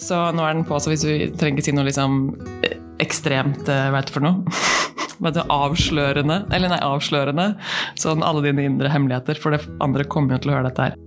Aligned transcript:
Så 0.00 0.18
nå 0.32 0.44
er 0.46 0.56
den 0.56 0.66
på, 0.68 0.78
så 0.80 0.92
hvis 0.92 1.04
vi 1.04 1.18
trenger 1.36 1.60
ikke 1.60 1.68
si 1.68 1.76
noe 1.76 1.88
liksom 1.88 2.20
eh, 2.66 2.78
ekstremt, 3.02 3.68
eh, 3.68 3.90
det 3.92 4.14
for 4.14 4.24
noe? 4.24 4.44
Men 5.20 5.36
det, 5.36 5.44
avslørende? 5.52 6.38
Eller 6.56 6.72
nei, 6.72 6.80
avslørende. 6.80 7.52
Sånn 8.00 8.24
alle 8.24 8.46
dine 8.46 8.64
indre 8.64 8.88
hemmeligheter, 8.92 9.36
for 9.40 9.52
det 9.52 9.60
andre 9.84 10.06
kommer 10.08 10.38
jo 10.38 10.44
til 10.44 10.52
å 10.52 10.56
høre 10.56 10.70
dette 10.70 10.88
her. 10.88 10.98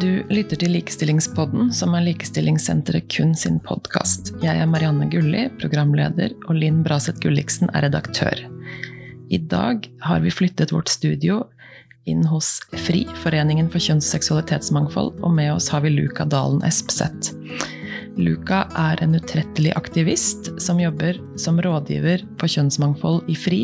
Du 0.00 0.24
lytter 0.32 0.58
til 0.58 0.72
Likestillingspodden, 0.74 1.70
som 1.76 1.94
er 1.94 2.06
Likestillingssenteret 2.08 3.06
kun 3.12 3.34
sin 3.38 3.58
podkast. 3.62 4.32
Jeg 4.42 4.62
er 4.62 4.68
Marianne 4.70 5.06
Gulli, 5.12 5.44
programleder, 5.60 6.34
og 6.48 6.58
Linn 6.58 6.80
Braseth 6.86 7.22
Gulliksen 7.22 7.70
er 7.74 7.86
redaktør. 7.86 8.42
I 9.30 9.38
dag 9.50 9.86
har 10.02 10.22
vi 10.24 10.32
flyttet 10.34 10.72
vårt 10.74 10.90
studio 10.90 11.44
inn 12.08 12.24
hos 12.24 12.60
FRI, 12.72 13.06
Foreningen 13.22 13.68
for 13.70 13.82
kjønns- 13.82 14.08
og 14.08 14.16
seksualitetsmangfold, 14.16 15.20
og 15.22 15.34
med 15.34 15.52
oss 15.54 15.68
har 15.72 15.84
vi 15.84 15.92
Luka 15.94 16.24
Dalen 16.24 16.62
Espseth. 16.66 17.34
Luka 18.20 18.64
er 18.76 19.02
en 19.02 19.14
utrettelig 19.14 19.72
aktivist 19.76 20.50
som 20.60 20.80
jobber 20.80 21.20
som 21.38 21.60
rådgiver 21.62 22.24
på 22.40 22.48
kjønnsmangfold 22.50 23.28
i 23.30 23.36
FRI, 23.38 23.62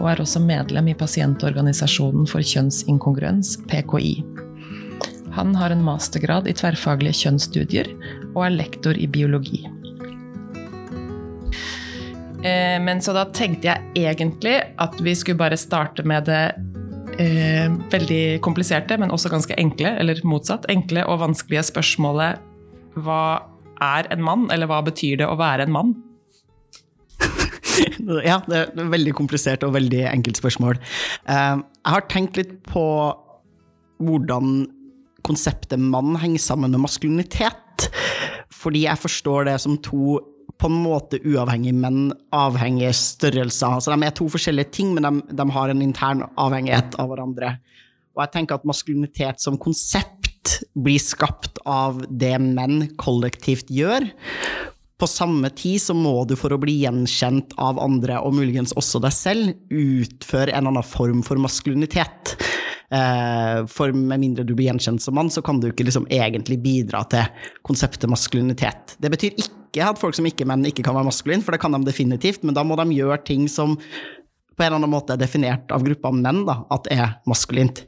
og 0.00 0.10
er 0.10 0.22
også 0.22 0.42
medlem 0.42 0.90
i 0.90 0.96
pasientorganisasjonen 0.98 2.28
for 2.28 2.44
kjønnsinkongruens, 2.44 3.56
PKI. 3.70 4.14
Han 5.36 5.54
har 5.54 5.70
en 5.70 5.84
mastergrad 5.86 6.48
i 6.50 6.54
tverrfaglige 6.56 7.22
kjønnsstudier 7.22 7.92
og 8.34 8.42
er 8.48 8.56
lektor 8.56 8.98
i 8.98 9.06
biologi. 9.06 9.62
Eh, 12.40 12.78
men 12.82 13.02
så 13.04 13.14
da 13.14 13.26
tenkte 13.36 13.68
jeg 13.68 14.06
egentlig 14.08 14.56
at 14.80 15.00
vi 15.04 15.14
skulle 15.14 15.38
bare 15.38 15.60
starte 15.60 16.02
med 16.08 16.26
det 16.26 16.44
eh, 17.20 17.68
veldig 17.92 18.40
kompliserte, 18.44 18.98
men 19.00 19.12
også 19.14 19.32
ganske 19.32 19.56
enkle, 19.60 19.94
eller 20.00 20.20
motsatt, 20.26 20.68
enkle 20.72 21.04
og 21.06 21.22
vanskelige 21.24 21.66
spørsmålet 21.70 22.40
hva 23.00 23.24
er 23.80 24.08
en 24.12 24.22
mann, 24.24 24.48
eller 24.52 24.68
hva 24.70 24.80
betyr 24.84 25.20
det 25.20 25.28
å 25.28 25.38
være 25.40 25.68
en 25.68 25.74
mann? 25.74 25.94
ja, 28.26 28.40
det 28.48 28.56
er 28.56 28.66
et 28.66 28.82
veldig 28.92 29.14
komplisert 29.16 29.64
og 29.66 29.76
veldig 29.76 30.04
enkelt 30.10 30.40
spørsmål. 30.40 30.80
Eh, 31.28 31.56
jeg 31.60 31.94
har 31.94 32.06
tenkt 32.12 32.40
litt 32.40 32.58
på 32.68 32.84
hvordan 34.00 34.64
konseptet 35.26 35.80
mann 35.80 36.16
henger 36.20 36.42
sammen 36.42 36.72
med 36.72 36.84
maskulinitet. 36.86 37.88
Fordi 38.60 38.84
jeg 38.86 39.00
forstår 39.00 39.48
det 39.48 39.56
som 39.62 39.78
to 39.84 40.18
på 40.60 40.68
en 40.68 40.80
måte 40.84 41.20
uavhengige, 41.24 41.76
men 41.76 42.10
avhengige 42.36 42.92
størrelser. 42.96 43.80
Så 43.80 43.92
de 43.94 44.06
er 44.06 44.16
to 44.16 44.28
forskjellige 44.30 44.74
ting, 44.76 44.94
men 44.96 45.06
de, 45.06 45.36
de, 45.36 45.46
har 45.56 45.72
en 45.72 45.84
intern 45.84 46.26
avhengighet 46.40 46.98
av 47.00 47.12
hverandre. 47.12 47.54
Og 48.16 48.24
jeg 48.24 48.34
tenker 48.34 48.58
at 48.58 48.66
maskulinitet 48.68 49.40
som 49.40 49.56
konsept 49.60 50.60
blir 50.76 51.00
skapt 51.00 51.60
av 51.68 52.02
det 52.08 52.34
menn 52.42 52.90
kollektivt 53.00 53.72
gjør. 53.72 54.08
På 55.00 55.08
samme 55.08 55.48
tid 55.56 55.80
så 55.80 55.94
må 55.96 56.12
du 56.28 56.34
for 56.36 56.52
å 56.52 56.60
bli 56.60 56.74
gjenkjent 56.82 57.54
av 57.60 57.80
andre, 57.80 58.18
og 58.20 58.36
muligens 58.36 58.74
også 58.76 59.00
deg 59.00 59.14
selv, 59.16 59.54
utføre 59.72 60.52
en 60.52 60.68
annen 60.68 60.84
form 60.84 61.22
for 61.24 61.40
maskulinitet. 61.40 62.36
Eh, 62.90 63.60
for 63.70 63.94
med 63.94 64.18
mindre 64.18 64.44
du 64.46 64.56
blir 64.58 64.70
gjenkjent 64.70 65.02
som 65.02 65.14
mann, 65.14 65.30
så 65.30 65.42
kan 65.46 65.60
du 65.62 65.68
ikke 65.70 65.86
liksom 65.86 66.08
egentlig 66.10 66.58
bidra 66.64 67.04
til 67.10 67.50
konseptet 67.66 68.10
maskulinitet. 68.10 68.96
Det 68.98 69.12
betyr 69.12 69.36
ikke 69.38 69.86
at 69.86 70.00
folk 70.00 70.16
som 70.18 70.26
ikke 70.26 70.48
menn 70.50 70.66
ikke 70.66 70.82
kan 70.86 70.96
være 70.98 71.06
maskuline, 71.10 71.44
for 71.46 71.54
det 71.54 71.62
kan 71.62 71.76
de 71.76 71.84
definitivt, 71.86 72.42
men 72.42 72.56
da 72.56 72.66
må 72.66 72.78
de 72.80 72.88
gjøre 72.96 73.22
ting 73.28 73.46
som 73.50 73.76
på 73.76 74.64
en 74.64 74.66
eller 74.66 74.80
annen 74.82 74.92
måte 74.92 75.14
er 75.14 75.20
definert 75.22 75.70
av 75.72 75.86
gruppa 75.86 76.10
menn 76.12 76.42
da, 76.48 76.64
at 76.74 76.90
er 76.92 77.14
maskulint. 77.30 77.84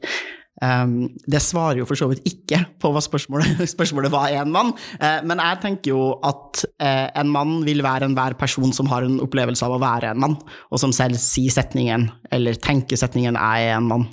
Um, 0.63 1.09
det 1.27 1.41
svarer 1.43 1.81
jo 1.81 1.85
for 1.89 1.99
så 1.99 2.05
vidt 2.07 2.23
ikke 2.29 2.61
på 2.79 2.91
hva 2.93 3.01
spørsmålet, 3.03 3.65
spørsmålet 3.73 4.13
hva 4.13 4.23
er 4.29 4.39
en 4.45 4.53
mann, 4.53 4.71
uh, 5.01 5.19
men 5.27 5.41
jeg 5.41 5.59
tenker 5.65 5.91
jo 5.91 6.03
at 6.23 6.63
uh, 6.79 7.09
en 7.19 7.31
mann 7.33 7.57
vil 7.67 7.83
være 7.83 8.07
enhver 8.07 8.37
person 8.39 8.71
som 8.71 8.87
har 8.87 9.03
en 9.03 9.19
opplevelse 9.25 9.65
av 9.65 9.75
å 9.75 9.81
være 9.83 10.13
en 10.13 10.23
mann, 10.23 10.37
og 10.71 10.79
som 10.79 10.93
selv 10.95 11.19
sier 11.19 11.51
setningen, 11.51 12.07
eller 12.31 12.55
tenker 12.63 13.01
setningen 13.01 13.35
'jeg 13.35 13.73
er 13.73 13.75
en 13.75 13.89
mann'. 13.91 14.07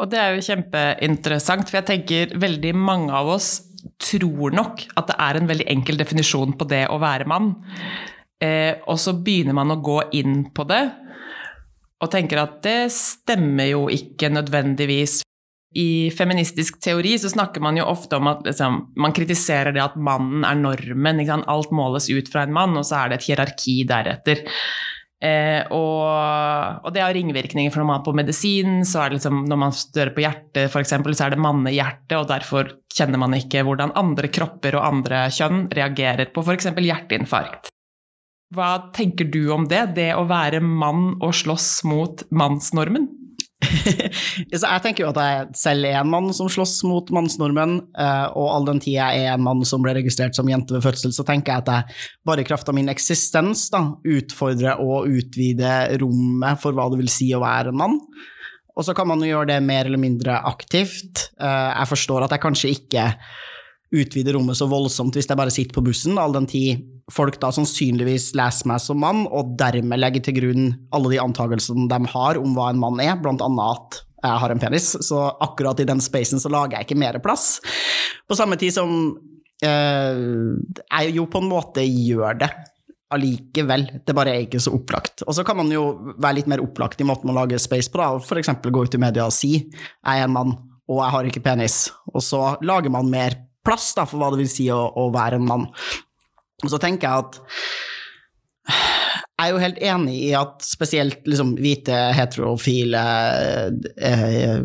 Og 0.00 0.10
det 0.10 0.18
er 0.18 0.34
jo 0.34 0.42
kjempeinteressant, 0.48 1.68
for 1.70 1.78
jeg 1.78 1.88
tenker 1.90 2.34
veldig 2.42 2.74
mange 2.74 3.14
av 3.14 3.30
oss 3.36 3.52
tror 4.00 4.54
nok 4.56 4.82
at 4.96 5.10
det 5.10 5.16
er 5.20 5.38
en 5.38 5.48
veldig 5.48 5.66
enkel 5.70 5.98
definisjon 6.00 6.54
på 6.58 6.66
det 6.70 6.86
å 6.90 6.98
være 7.02 7.28
mann. 7.30 7.52
Eh, 8.42 8.80
og 8.90 8.98
så 9.00 9.14
begynner 9.16 9.56
man 9.56 9.74
å 9.74 9.80
gå 9.84 10.00
inn 10.18 10.48
på 10.54 10.66
det 10.68 10.82
og 12.02 12.10
tenker 12.12 12.40
at 12.42 12.58
det 12.64 12.80
stemmer 12.92 13.70
jo 13.70 13.84
ikke 13.92 14.32
nødvendigvis. 14.32 15.22
I 15.74 16.10
feministisk 16.14 16.76
teori 16.82 17.16
så 17.18 17.30
snakker 17.32 17.62
man 17.64 17.78
jo 17.78 17.86
ofte 17.88 18.18
om 18.20 18.28
at 18.30 18.44
liksom, 18.46 18.76
man 19.00 19.14
kritiserer 19.16 19.74
det 19.74 19.82
at 19.82 19.96
mannen 19.96 20.44
er 20.46 20.58
normen. 20.58 21.22
Alt 21.50 21.72
måles 21.74 22.10
ut 22.12 22.28
fra 22.30 22.44
en 22.44 22.54
mann, 22.54 22.76
og 22.78 22.84
så 22.86 23.00
er 23.00 23.10
det 23.10 23.18
et 23.18 23.28
hierarki 23.30 23.78
deretter. 23.88 24.44
Eh, 25.24 25.62
og, 25.72 26.84
og, 26.84 26.90
det 26.92 27.00
har 27.00 27.14
ringvirkninger 27.16 27.72
for 27.72 27.80
når 27.80 27.88
man 27.88 28.00
er 28.00 28.04
på 28.04 28.16
medisin, 28.18 28.74
så 28.84 29.04
er 29.04 29.12
det 29.12 29.20
liksom, 29.20 29.44
når 29.48 29.60
man 29.62 29.76
stører 29.76 30.12
på 30.12 30.24
hjertet 30.24 30.68
f.eks., 30.68 30.92
så 30.92 31.26
er 31.26 31.34
det 31.34 31.40
mannehjerte, 31.40 32.18
og 32.18 32.28
derfor 32.28 32.74
kjenner 32.92 33.22
man 33.22 33.36
ikke 33.38 33.64
hvordan 33.64 33.94
andre 33.98 34.28
kropper 34.32 34.76
og 34.76 34.84
andre 34.90 35.24
kjønn 35.32 35.66
reagerer 35.74 36.28
på 36.34 36.44
f.eks. 36.44 36.68
hjerteinfarkt. 36.76 37.72
Hva 38.54 38.70
tenker 38.94 39.26
du 39.32 39.48
om 39.54 39.64
det, 39.70 39.86
det 39.96 40.10
å 40.14 40.26
være 40.28 40.60
mann 40.62 41.14
og 41.16 41.32
slåss 41.34 41.70
mot 41.88 42.26
mannsnormen? 42.30 43.08
Jeg 44.52 44.82
tenker 44.84 45.04
jo 45.04 45.10
at 45.12 45.20
jeg 45.20 45.46
selv 45.58 45.88
er 45.88 45.98
en 46.00 46.10
mann 46.10 46.28
som 46.36 46.50
slåss 46.50 46.76
mot 46.88 47.10
mannsnormen, 47.14 47.76
eh, 47.98 48.26
og 48.36 48.50
all 48.50 48.68
den 48.68 48.82
tid 48.82 48.96
jeg 48.98 49.24
er 49.24 49.34
en 49.34 49.44
mann 49.46 49.64
som 49.68 49.82
ble 49.84 49.96
registrert 49.98 50.36
som 50.36 50.48
jente 50.50 50.76
ved 50.76 50.84
fødsel, 50.84 51.14
så 51.14 51.26
tenker 51.26 51.54
jeg 51.54 51.64
at 51.64 51.72
jeg 51.72 51.98
bare 52.28 52.44
i 52.44 52.48
kraft 52.48 52.70
av 52.70 52.78
min 52.78 52.92
eksistens 52.92 53.66
da, 53.74 53.82
utfordrer 54.16 54.82
og 54.82 55.10
utvider 55.10 55.96
rommet 56.02 56.62
for 56.62 56.76
hva 56.76 56.90
det 56.92 57.00
vil 57.02 57.12
si 57.12 57.30
å 57.34 57.42
være 57.44 57.74
en 57.74 57.82
mann. 57.84 57.98
Og 58.74 58.86
så 58.86 58.94
kan 58.96 59.06
man 59.06 59.22
jo 59.22 59.30
gjøre 59.30 59.52
det 59.52 59.60
mer 59.62 59.86
eller 59.86 60.00
mindre 60.02 60.40
aktivt. 60.50 61.28
Eh, 61.38 61.70
jeg 61.70 61.90
forstår 61.92 62.26
at 62.26 62.34
jeg 62.34 62.42
kanskje 62.42 62.72
ikke 62.74 63.08
utvider 63.94 64.36
rommet 64.36 64.58
så 64.58 64.68
voldsomt 64.70 65.16
hvis 65.16 65.28
jeg 65.30 65.38
bare 65.38 65.52
sitter 65.54 65.76
på 65.76 65.84
bussen, 65.86 66.18
all 66.20 66.34
den 66.34 66.48
tid 66.50 66.82
folk 67.12 67.36
da 67.40 67.50
sannsynligvis 67.52 68.32
leser 68.38 68.68
meg 68.70 68.80
som 68.82 69.00
mann, 69.02 69.26
og 69.28 69.54
dermed 69.60 70.00
legger 70.00 70.24
til 70.24 70.38
grunn 70.38 70.66
alle 70.94 71.12
de 71.12 71.20
antakelsene 71.22 71.88
de 71.90 72.00
har 72.14 72.40
om 72.40 72.56
hva 72.56 72.70
en 72.72 72.80
mann 72.80 73.02
er, 73.04 73.16
blant 73.20 73.44
annet 73.44 73.64
at 73.64 74.02
jeg 74.24 74.40
har 74.40 74.54
en 74.54 74.62
penis. 74.62 74.90
Så 75.04 75.20
akkurat 75.44 75.80
i 75.82 75.88
den 75.88 76.00
spacen 76.04 76.40
så 76.40 76.52
lager 76.52 76.78
jeg 76.78 76.88
ikke 76.88 77.00
mer 77.00 77.20
plass. 77.24 77.58
På 78.28 78.36
samme 78.38 78.56
tid 78.60 78.72
som 78.72 78.94
eh, 79.64 80.22
jeg 80.80 81.16
jo 81.18 81.26
på 81.28 81.42
en 81.42 81.50
måte 81.50 81.84
gjør 81.84 82.40
det 82.40 82.50
allikevel. 83.14 83.86
Det 84.06 84.16
bare 84.16 84.34
er 84.34 84.46
ikke 84.46 84.62
så 84.62 84.72
opplagt. 84.74 85.26
Og 85.28 85.36
så 85.36 85.44
kan 85.46 85.58
man 85.60 85.70
jo 85.72 85.86
være 86.16 86.40
litt 86.40 86.50
mer 86.50 86.62
opplagt 86.64 87.02
i 87.02 87.06
måten 87.06 87.30
man 87.30 87.38
lager 87.42 87.60
space 87.62 87.92
på, 87.92 88.00
da. 88.00 88.14
F.eks. 88.18 88.54
gå 88.64 88.84
ut 88.86 88.96
i 88.96 89.02
media 89.02 89.28
og 89.28 89.36
si 89.36 89.52
'jeg 89.60 90.20
er 90.20 90.24
en 90.24 90.32
mann, 90.32 90.56
og 90.88 91.04
jeg 91.04 91.10
har 91.12 91.24
ikke 91.24 91.44
penis', 91.44 91.90
og 92.14 92.22
så 92.22 92.56
lager 92.62 92.90
man 92.90 93.10
mer 93.10 93.36
plass 93.64 93.92
da, 93.96 94.06
for 94.08 94.20
hva 94.20 94.30
det 94.32 94.42
vil 94.42 94.52
si 94.52 94.68
å, 94.72 94.80
å 95.00 95.08
være 95.14 95.40
en 95.40 95.48
mann. 95.48 95.68
Og 96.64 96.70
så 96.72 96.80
tenker 96.82 97.08
jeg 97.08 97.26
at 97.26 97.40
jeg 99.34 99.48
er 99.48 99.50
jo 99.50 99.60
helt 99.60 99.78
enig 99.82 100.16
i 100.28 100.32
at 100.38 100.62
spesielt 100.64 101.26
liksom, 101.26 101.56
hvite, 101.58 101.96
heterofile 102.16 103.02
eh, 103.98 104.60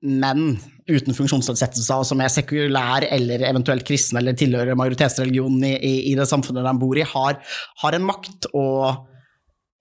menn 0.00 0.54
uten 0.90 1.14
funksjonsnedsettelser 1.14 2.06
som 2.08 2.22
er 2.24 2.32
sekulære 2.32 3.10
eller 3.14 3.44
eventuelt 3.50 3.84
kristne 3.86 4.22
eller 4.22 4.38
tilhører 4.38 4.78
majoritetsreligionen 4.78 5.66
i, 5.68 5.74
i, 5.76 5.94
i, 6.10 6.16
det 6.18 6.26
samfunnet 6.30 6.66
de 6.66 6.74
bor 6.80 6.98
i, 6.98 7.06
har, 7.06 7.38
har, 7.84 7.96
en 7.96 8.08
makt 8.08 8.48
og 8.56 9.04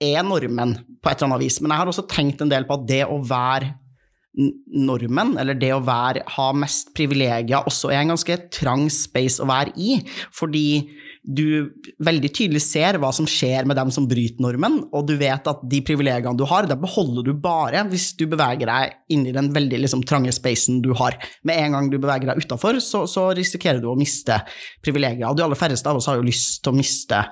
er 0.03 0.21
normen 0.27 0.75
på 0.99 1.11
et 1.11 1.15
eller 1.15 1.31
annet 1.31 1.45
vis. 1.45 1.61
Men 1.63 1.73
jeg 1.73 1.81
har 1.81 1.91
også 1.93 2.07
tenkt 2.11 2.43
en 2.43 2.51
del 2.51 2.67
på 2.67 2.75
at 2.75 2.85
det 2.91 3.01
å 3.07 3.21
være 3.23 3.73
normen, 4.37 5.33
eller 5.41 5.57
det 5.57 5.71
å 5.73 5.81
være, 5.83 6.21
ha 6.35 6.49
mest 6.55 6.91
privilegier, 6.95 7.65
også 7.67 7.89
er 7.89 8.03
en 8.03 8.13
ganske 8.13 8.35
trang 8.53 8.85
space 8.93 9.41
å 9.41 9.47
være 9.49 9.73
i. 9.81 9.97
Fordi 10.35 10.67
du 11.25 11.71
veldig 12.05 12.29
tydelig 12.31 12.61
ser 12.63 12.99
hva 13.01 13.09
som 13.15 13.27
skjer 13.29 13.67
med 13.67 13.77
dem 13.79 13.91
som 13.93 14.07
bryter 14.09 14.41
normen, 14.43 14.79
og 14.95 15.09
du 15.09 15.15
vet 15.19 15.49
at 15.49 15.65
de 15.71 15.81
privilegiene 15.85 16.37
du 16.39 16.45
har, 16.49 16.69
det 16.69 16.77
beholder 16.79 17.25
du 17.27 17.33
bare 17.41 17.83
hvis 17.89 18.11
du 18.19 18.27
beveger 18.29 18.69
deg 18.69 18.95
inn 19.15 19.25
i 19.27 19.35
den 19.35 19.51
veldig 19.55 19.81
liksom, 19.83 20.05
trange 20.07 20.33
spacen 20.35 20.79
du 20.85 20.93
har. 20.99 21.17
Med 21.47 21.59
en 21.65 21.75
gang 21.75 21.91
du 21.91 21.97
beveger 21.97 22.31
deg 22.31 22.45
utafor, 22.45 22.79
så, 22.85 23.03
så, 23.09 23.29
risikerer 23.35 23.81
du 23.81 23.89
å 23.91 23.97
miste 23.99 24.39
privilegier. 24.85 25.27
Og 25.27 25.37
de 25.37 25.45
aller 25.45 25.59
færreste 25.59 25.89
av 25.89 25.99
oss 25.99 26.09
har 26.09 26.21
jo 26.21 26.29
lyst 26.29 26.61
til 26.63 26.73
å 26.73 26.79
miste 26.79 27.25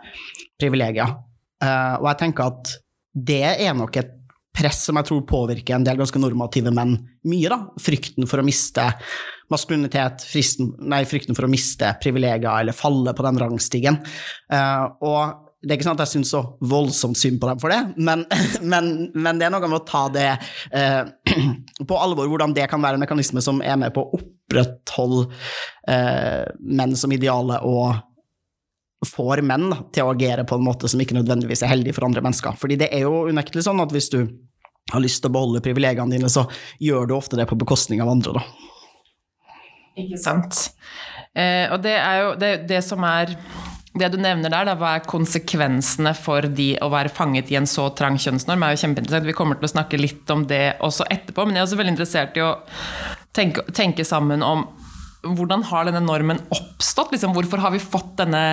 privilegier. 0.60 1.16
Uh, 1.64 1.96
og 2.02 2.12
jeg 2.12 2.22
tenker 2.26 2.52
at 2.52 2.76
det 3.18 3.44
er 3.48 3.74
nok 3.78 3.96
et 3.98 4.17
press 4.58 4.84
som 4.88 4.98
jeg 5.00 5.10
tror 5.10 5.26
påvirker 5.30 5.78
en 5.78 5.86
del 5.86 6.00
ganske 6.00 6.22
normative 6.22 6.74
menn 6.74 6.98
mye. 7.30 7.50
da. 7.54 7.60
Frykten 7.82 8.30
for 8.30 8.42
å 8.42 8.48
miste 8.48 8.90
maskulinitet, 9.52 10.26
fristen, 10.28 10.74
nei, 10.92 11.04
frykten 11.08 11.38
for 11.38 11.48
å 11.48 11.52
miste 11.52 11.94
privilegier 12.04 12.50
eller 12.52 12.76
falle 12.76 13.14
på 13.16 13.24
den 13.24 13.40
rangstigen. 13.40 14.02
Uh, 14.52 14.90
og 15.08 15.48
det 15.64 15.74
er 15.74 15.80
ikke 15.80 15.88
sånn 15.88 15.98
at 15.98 16.04
jeg 16.06 16.14
syns 16.14 16.32
så 16.36 16.42
voldsomt 16.70 17.18
synd 17.18 17.40
på 17.42 17.50
dem 17.50 17.62
for 17.62 17.74
det, 17.74 17.80
men, 17.98 18.24
men, 18.72 18.92
men 19.18 19.40
det 19.40 19.48
er 19.48 19.54
noe 19.54 19.66
med 19.66 19.80
å 19.80 19.88
ta 19.88 20.04
det 20.14 20.30
eh, 20.70 21.02
på 21.90 21.98
alvor, 21.98 22.30
hvordan 22.30 22.54
det 22.56 22.68
kan 22.72 22.84
være 22.84 23.00
en 23.00 23.04
mekanisme 23.04 23.42
som 23.44 23.64
er 23.66 23.80
med 23.82 23.96
på 23.96 24.06
å 24.06 24.20
opprettholde 24.20 25.26
eh, 25.90 26.46
menn 26.62 26.94
som 27.00 27.14
ideale 27.16 27.60
og 27.66 27.98
får 29.06 29.44
menn 29.46 29.70
til 29.94 30.06
å 30.08 30.14
agere 30.16 30.46
på 30.48 30.58
en 30.58 30.66
måte 30.66 30.90
som 30.90 31.02
ikke 31.02 31.18
nødvendigvis 31.20 31.62
er 31.66 31.74
heldig 31.74 31.94
for 31.94 32.08
andre 32.08 32.24
mennesker. 32.26 32.58
Fordi 32.58 32.80
det 32.82 32.90
er 32.94 33.06
jo 33.06 33.28
unektelig 33.30 33.68
sånn 33.68 33.84
at 33.84 33.94
hvis 33.94 34.10
du 34.14 34.22
har 34.94 35.04
lyst 35.04 35.22
til 35.22 35.30
å 35.30 35.36
beholde 35.36 35.62
privilegiene 35.64 36.16
dine, 36.16 36.32
så 36.32 36.48
gjør 36.82 37.10
du 37.10 37.18
ofte 37.18 37.38
det 37.38 37.48
på 37.50 37.60
bekostning 37.60 38.02
av 38.02 38.12
andre, 38.14 38.40
da. 38.40 38.46
Ikke 39.98 40.20
sant. 40.22 40.68
Eh, 41.34 41.66
og 41.74 41.82
det 41.84 41.98
er 41.98 42.20
jo 42.22 42.34
det, 42.40 42.52
det 42.70 42.84
som 42.86 43.02
er 43.06 43.34
det 43.98 44.12
du 44.14 44.20
nevner 44.22 44.52
der, 44.54 44.68
da, 44.70 44.76
hva 44.78 44.94
er 44.98 45.06
konsekvensene 45.10 46.14
for 46.18 46.46
de 46.54 46.70
å 46.86 46.90
være 46.94 47.12
fanget 47.14 47.50
i 47.52 47.58
en 47.58 47.70
så 47.70 47.88
trang 47.98 48.18
kjønnsnorm, 48.22 48.64
er 48.64 48.76
jo 48.76 48.84
kjempeinteressant. 48.84 49.26
Vi 49.26 49.38
kommer 49.38 49.58
til 49.58 49.70
å 49.70 49.74
snakke 49.74 50.00
litt 50.00 50.30
om 50.34 50.46
det 50.50 50.78
også 50.86 51.08
etterpå, 51.14 51.46
men 51.46 51.58
jeg 51.58 51.64
er 51.64 51.70
også 51.70 51.80
veldig 51.82 51.96
interessert 51.96 52.38
i 52.38 52.46
å 52.46 52.52
tenke, 53.36 53.66
tenke 53.74 54.06
sammen 54.08 54.46
om 54.46 54.68
hvordan 55.26 55.66
har 55.70 55.88
denne 55.88 56.04
normen 56.04 56.40
oppstått? 56.54 57.12
Liksom, 57.16 57.34
hvorfor 57.36 57.62
har 57.64 57.74
vi 57.74 57.82
fått 57.82 58.14
denne, 58.20 58.44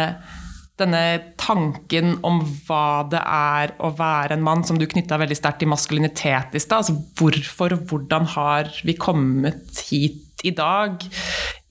denne 0.80 1.02
tanken 1.40 2.18
om 2.26 2.40
hva 2.66 3.04
det 3.10 3.20
er 3.20 3.74
å 3.84 3.92
være 3.94 4.38
en 4.38 4.44
mann, 4.46 4.64
som 4.66 4.80
du 4.80 4.86
knytta 4.88 5.20
veldig 5.20 5.38
sterkt 5.38 5.62
til 5.62 5.72
maskulinitet 5.72 6.56
i 6.56 6.62
stad? 6.62 6.84
Altså, 6.84 6.96
hvorfor 7.20 7.76
og 7.76 7.88
hvordan 7.90 8.28
har 8.36 8.72
vi 8.86 8.96
kommet 8.98 9.84
hit 9.90 10.44
i 10.44 10.54
dag? 10.56 11.04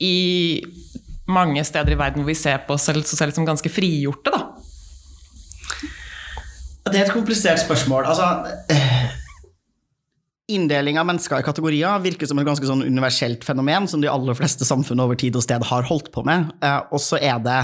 I 0.03 0.17
mange 1.31 1.63
steder 1.63 1.95
i 1.95 1.99
verden 1.99 2.23
hvor 2.23 2.33
vi 2.33 2.39
ser 2.39 2.63
på 2.67 2.75
oss 2.75 2.89
selv, 2.89 3.05
selv 3.07 3.35
som 3.35 3.47
ganske 3.47 3.71
frigjorte, 3.71 4.33
da? 4.33 4.47
Det 6.83 6.99
er 6.99 7.05
et 7.07 7.15
komplisert 7.15 7.61
spørsmål. 7.61 8.05
Altså 8.11 8.25
Inndeling 10.53 11.00
av 11.01 11.07
mennesker 11.09 11.41
i 11.41 11.45
kategorier 11.45 12.01
virker 12.03 12.29
som 12.29 12.38
et 12.38 12.47
ganske 12.47 12.67
sånn 12.67 12.85
universelt 12.85 13.45
fenomen 13.47 13.88
som 13.89 14.03
de 14.03 14.11
aller 14.11 14.38
fleste 14.38 14.67
samfunn 14.67 15.01
over 15.01 15.17
tid 15.19 15.38
og 15.39 15.45
sted 15.45 15.65
har 15.65 15.88
holdt 15.89 16.11
på 16.13 16.23
med. 16.27 16.51
Eh, 16.61 16.79
og 16.94 17.01
så 17.01 17.17
er 17.17 17.39
det 17.41 17.59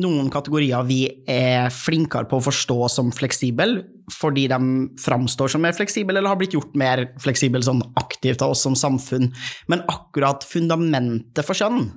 noen 0.00 0.28
kategorier 0.32 0.84
vi 0.88 1.00
er 1.28 1.70
flinkere 1.72 2.28
på 2.28 2.38
å 2.38 2.44
forstå 2.44 2.78
som 2.92 3.12
fleksible, 3.16 3.82
fordi 4.12 4.46
de 4.52 4.58
framstår 5.02 5.52
som 5.52 5.64
mer 5.64 5.76
fleksible, 5.76 6.16
eller 6.16 6.30
har 6.30 6.40
blitt 6.40 6.56
gjort 6.56 6.76
mer 6.78 7.06
fleksible 7.22 7.64
sånn 7.64 7.82
aktivt 7.98 8.44
av 8.44 8.54
oss 8.54 8.64
som 8.66 8.76
samfunn. 8.78 9.30
Men 9.72 9.84
akkurat 9.90 10.44
fundamentet 10.46 11.44
for 11.48 11.58
kjønn, 11.58 11.88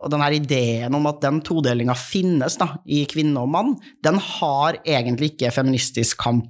og 0.00 0.12
denne 0.14 0.30
ideen 0.32 0.96
om 0.96 1.08
at 1.10 1.20
den 1.20 1.42
todelinga 1.44 1.96
finnes 1.98 2.56
da, 2.60 2.72
i 2.88 3.02
kvinne 3.08 3.42
og 3.42 3.52
mann, 3.52 3.74
den 4.04 4.16
har 4.40 4.80
egentlig 4.80 5.34
ikke 5.34 5.52
feministisk 5.60 6.22
kamp 6.24 6.48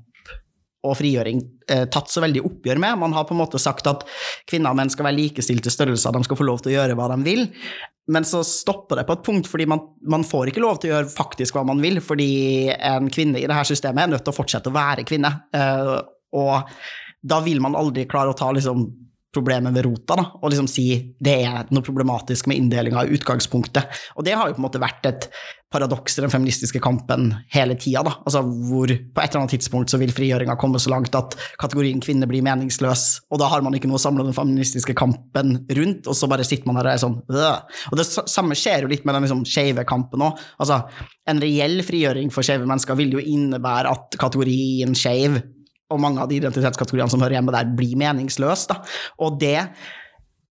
og 0.87 0.97
frigjøring 0.97 1.43
eh, 1.71 1.87
tatt 1.93 2.11
så 2.13 2.23
veldig 2.25 2.43
oppgjør 2.49 2.81
med. 2.81 3.01
Man 3.03 3.15
har 3.17 3.27
på 3.29 3.35
en 3.37 3.43
måte 3.43 3.61
sagt 3.61 3.89
at 3.91 4.07
kvinner 4.49 4.73
og 4.73 4.81
menn 4.81 4.93
skal 4.93 5.09
være 5.09 5.19
likestilte 5.19 5.73
størrelser, 5.73 6.15
de 6.17 6.25
skal 6.27 6.41
få 6.41 6.47
lov 6.49 6.63
til 6.63 6.73
å 6.73 6.77
gjøre 6.79 6.97
hva 6.99 7.11
de 7.13 7.19
vil. 7.27 7.45
Men 8.11 8.27
så 8.27 8.41
stopper 8.47 8.99
det 8.99 9.07
på 9.07 9.15
et 9.19 9.27
punkt, 9.27 9.51
fordi 9.51 9.69
man, 9.71 9.85
man, 10.09 10.25
får 10.27 10.51
ikke 10.51 10.65
lov 10.65 10.81
til 10.81 10.91
å 10.91 10.97
gjøre 10.97 11.13
faktisk 11.13 11.55
hva 11.55 11.67
man 11.69 11.83
vil, 11.85 12.01
fordi 12.03 12.73
en 12.73 13.11
kvinne 13.13 13.39
i 13.39 13.47
dette 13.47 13.69
systemet 13.71 14.07
er 14.07 14.15
nødt 14.15 14.25
til 14.27 14.35
å 14.35 14.39
fortsette 14.41 14.73
å 14.73 14.75
være 14.75 15.05
kvinne. 15.07 15.31
Eh, 15.55 15.95
og 16.41 16.75
da 17.21 17.39
vil 17.45 17.61
man 17.63 17.77
aldri 17.79 18.09
klare 18.11 18.33
å 18.33 18.39
ta 18.39 18.49
liksom 18.57 18.89
problemet 19.35 19.75
ved 19.77 19.87
rota, 19.87 20.17
da, 20.19 20.27
og 20.41 20.51
liksom 20.51 20.69
si 20.71 20.89
det 21.23 21.37
er 21.47 21.71
noe 21.71 21.87
problematisk 21.87 22.49
med 22.51 22.59
inndelinga 22.59 23.07
i 23.07 23.15
utgangspunktet. 23.15 24.03
Og 24.19 24.27
det 24.27 24.35
har 24.35 24.51
jo 24.51 24.57
på 24.57 24.63
en 24.63 24.67
måte 24.67 24.83
vært 24.83 25.07
et 25.07 25.29
paradoks 25.71 26.17
i 26.19 26.25
den 26.25 26.33
feministiske 26.33 26.81
kampen 26.83 27.29
hele 27.55 27.77
tida, 27.79 28.03
da. 28.07 28.17
Altså 28.27 28.43
hvor 28.43 28.91
på 28.91 29.23
et 29.23 29.29
eller 29.29 29.45
annet 29.45 29.55
tidspunkt 29.55 29.93
så 29.93 30.01
vil 30.03 30.11
frigjøringa 30.15 30.57
komme 30.59 30.81
så 30.83 30.91
langt 30.91 31.15
at 31.15 31.37
kategorien 31.63 32.03
kvinne 32.03 32.27
blir 32.31 32.43
meningsløs, 32.43 33.05
og 33.31 33.39
da 33.43 33.53
har 33.53 33.63
man 33.63 33.77
ikke 33.79 33.91
noe 33.91 34.01
å 34.01 34.03
samle 34.03 34.27
den 34.27 34.35
feministiske 34.35 34.97
kampen 34.99 35.61
rundt, 35.79 36.11
og 36.11 36.19
så 36.19 36.31
bare 36.31 36.47
sitter 36.47 36.67
man 36.67 36.81
der 36.81 36.91
og 36.91 36.97
er 36.97 37.05
sånn 37.05 37.21
øh. 37.31 37.79
Og 37.93 38.03
det 38.03 38.09
samme 38.11 38.59
skjer 38.59 38.83
jo 38.83 38.91
litt 38.91 39.07
med 39.07 39.15
den 39.15 39.29
liksom 39.29 39.47
skeive 39.47 39.87
kampen 39.87 40.27
òg. 40.27 40.43
Altså, 40.59 40.83
en 41.31 41.43
reell 41.43 41.85
frigjøring 41.87 42.35
for 42.35 42.47
skeive 42.47 42.67
mennesker 42.67 42.99
vil 42.99 43.15
jo 43.15 43.23
innebære 43.23 43.95
at 43.95 44.19
kategorien 44.19 44.99
skeiv 44.99 45.39
og 45.91 46.03
mange 46.03 46.23
av 46.23 46.31
de 46.31 46.39
identitetskategoriene 46.41 47.13
som 47.13 47.23
hører 47.23 47.39
hjemme 47.39 47.55
der, 47.55 47.73
blir 47.77 47.99
meningsløse. 48.01 48.77
Og 49.23 49.41
det 49.41 49.59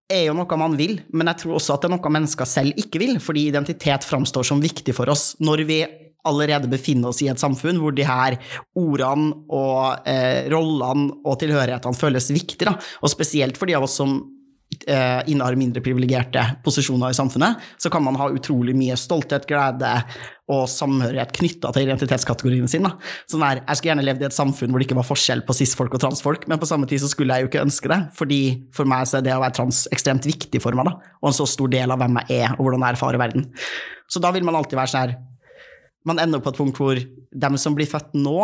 er 0.10 0.26
jo 0.26 0.36
noe 0.38 0.60
man 0.60 0.76
vil, 0.78 1.00
men 1.14 1.30
jeg 1.32 1.44
tror 1.44 1.58
også 1.60 1.76
at 1.76 1.84
det 1.84 1.90
er 1.92 1.96
noe 1.96 2.14
mennesker 2.18 2.50
selv 2.50 2.80
ikke 2.82 3.02
vil, 3.02 3.18
fordi 3.24 3.48
identitet 3.52 4.08
framstår 4.08 4.48
som 4.50 4.64
viktig 4.64 4.96
for 4.98 5.12
oss 5.14 5.32
når 5.44 5.66
vi 5.70 5.84
allerede 6.28 6.68
befinner 6.72 7.14
oss 7.14 7.22
i 7.24 7.30
et 7.32 7.40
samfunn 7.40 7.80
hvor 7.80 7.94
de 7.96 8.04
her 8.04 8.36
ordene 8.78 9.32
og 9.56 10.10
eh, 10.10 10.50
rollene 10.52 11.22
og 11.24 11.38
tilhørighetene 11.40 11.96
føles 11.96 12.28
viktige, 12.34 12.68
da. 12.68 12.76
og 12.76 13.14
spesielt 13.14 13.58
for 13.60 13.70
de 13.70 13.78
av 13.78 13.86
oss 13.88 13.96
som 14.02 14.18
innehar 14.88 15.58
mindre 15.60 15.82
privilegerte 15.84 16.42
posisjoner 16.64 17.12
i 17.12 17.18
samfunnet, 17.18 17.60
så 17.78 17.92
kan 17.92 18.04
man 18.06 18.18
ha 18.20 18.30
utrolig 18.34 18.76
mye 18.78 18.96
stolthet, 18.98 19.48
glede 19.50 19.92
og 20.50 20.66
samhørighet 20.72 21.34
knytta 21.38 21.70
til 21.74 21.86
identitetskategoriene 21.86 22.70
sine. 22.72 22.90
Sånn 23.30 23.44
der, 23.44 23.62
jeg 23.62 23.78
skulle 23.78 23.92
gjerne 23.92 24.06
levd 24.08 24.24
i 24.24 24.28
et 24.30 24.36
samfunn 24.36 24.72
hvor 24.72 24.82
det 24.82 24.88
ikke 24.88 24.98
var 24.98 25.08
forskjell 25.08 25.44
på 25.46 25.56
cis-folk 25.60 25.94
og 25.94 26.02
transfolk, 26.02 26.48
men 26.50 26.62
på 26.62 26.70
samme 26.70 26.90
tid 26.90 27.04
så 27.04 27.12
skulle 27.12 27.38
jeg 27.38 27.46
jo 27.46 27.52
ikke 27.52 27.66
ønske 27.68 27.92
det, 27.92 28.00
fordi 28.18 28.42
for 28.76 28.90
meg 28.90 29.06
så 29.10 29.20
er 29.20 29.28
det 29.28 29.36
å 29.36 29.44
være 29.44 29.58
trans 29.60 29.84
ekstremt 29.94 30.26
viktig 30.26 30.62
for 30.64 30.78
meg, 30.78 30.90
da, 30.90 31.14
og 31.22 31.30
en 31.30 31.38
så 31.38 31.46
stor 31.50 31.70
del 31.76 31.94
av 31.94 32.02
hvem 32.02 32.18
jeg 32.24 32.42
er, 32.42 32.56
og 32.56 32.66
hvordan 32.66 32.88
jeg 32.88 32.98
erfarer 32.98 33.22
verden. 33.22 33.46
Så 34.10 34.24
da 34.24 34.34
vil 34.34 34.48
man 34.48 34.58
alltid 34.58 34.80
være 34.80 34.94
sånn 34.94 35.06
her 35.06 35.18
Man 36.08 36.18
ender 36.24 36.40
på 36.40 36.50
et 36.50 36.58
punkt 36.58 36.78
hvor 36.80 36.98
dem 37.44 37.58
som 37.60 37.74
blir 37.76 37.86
født 37.86 38.14
nå, 38.16 38.38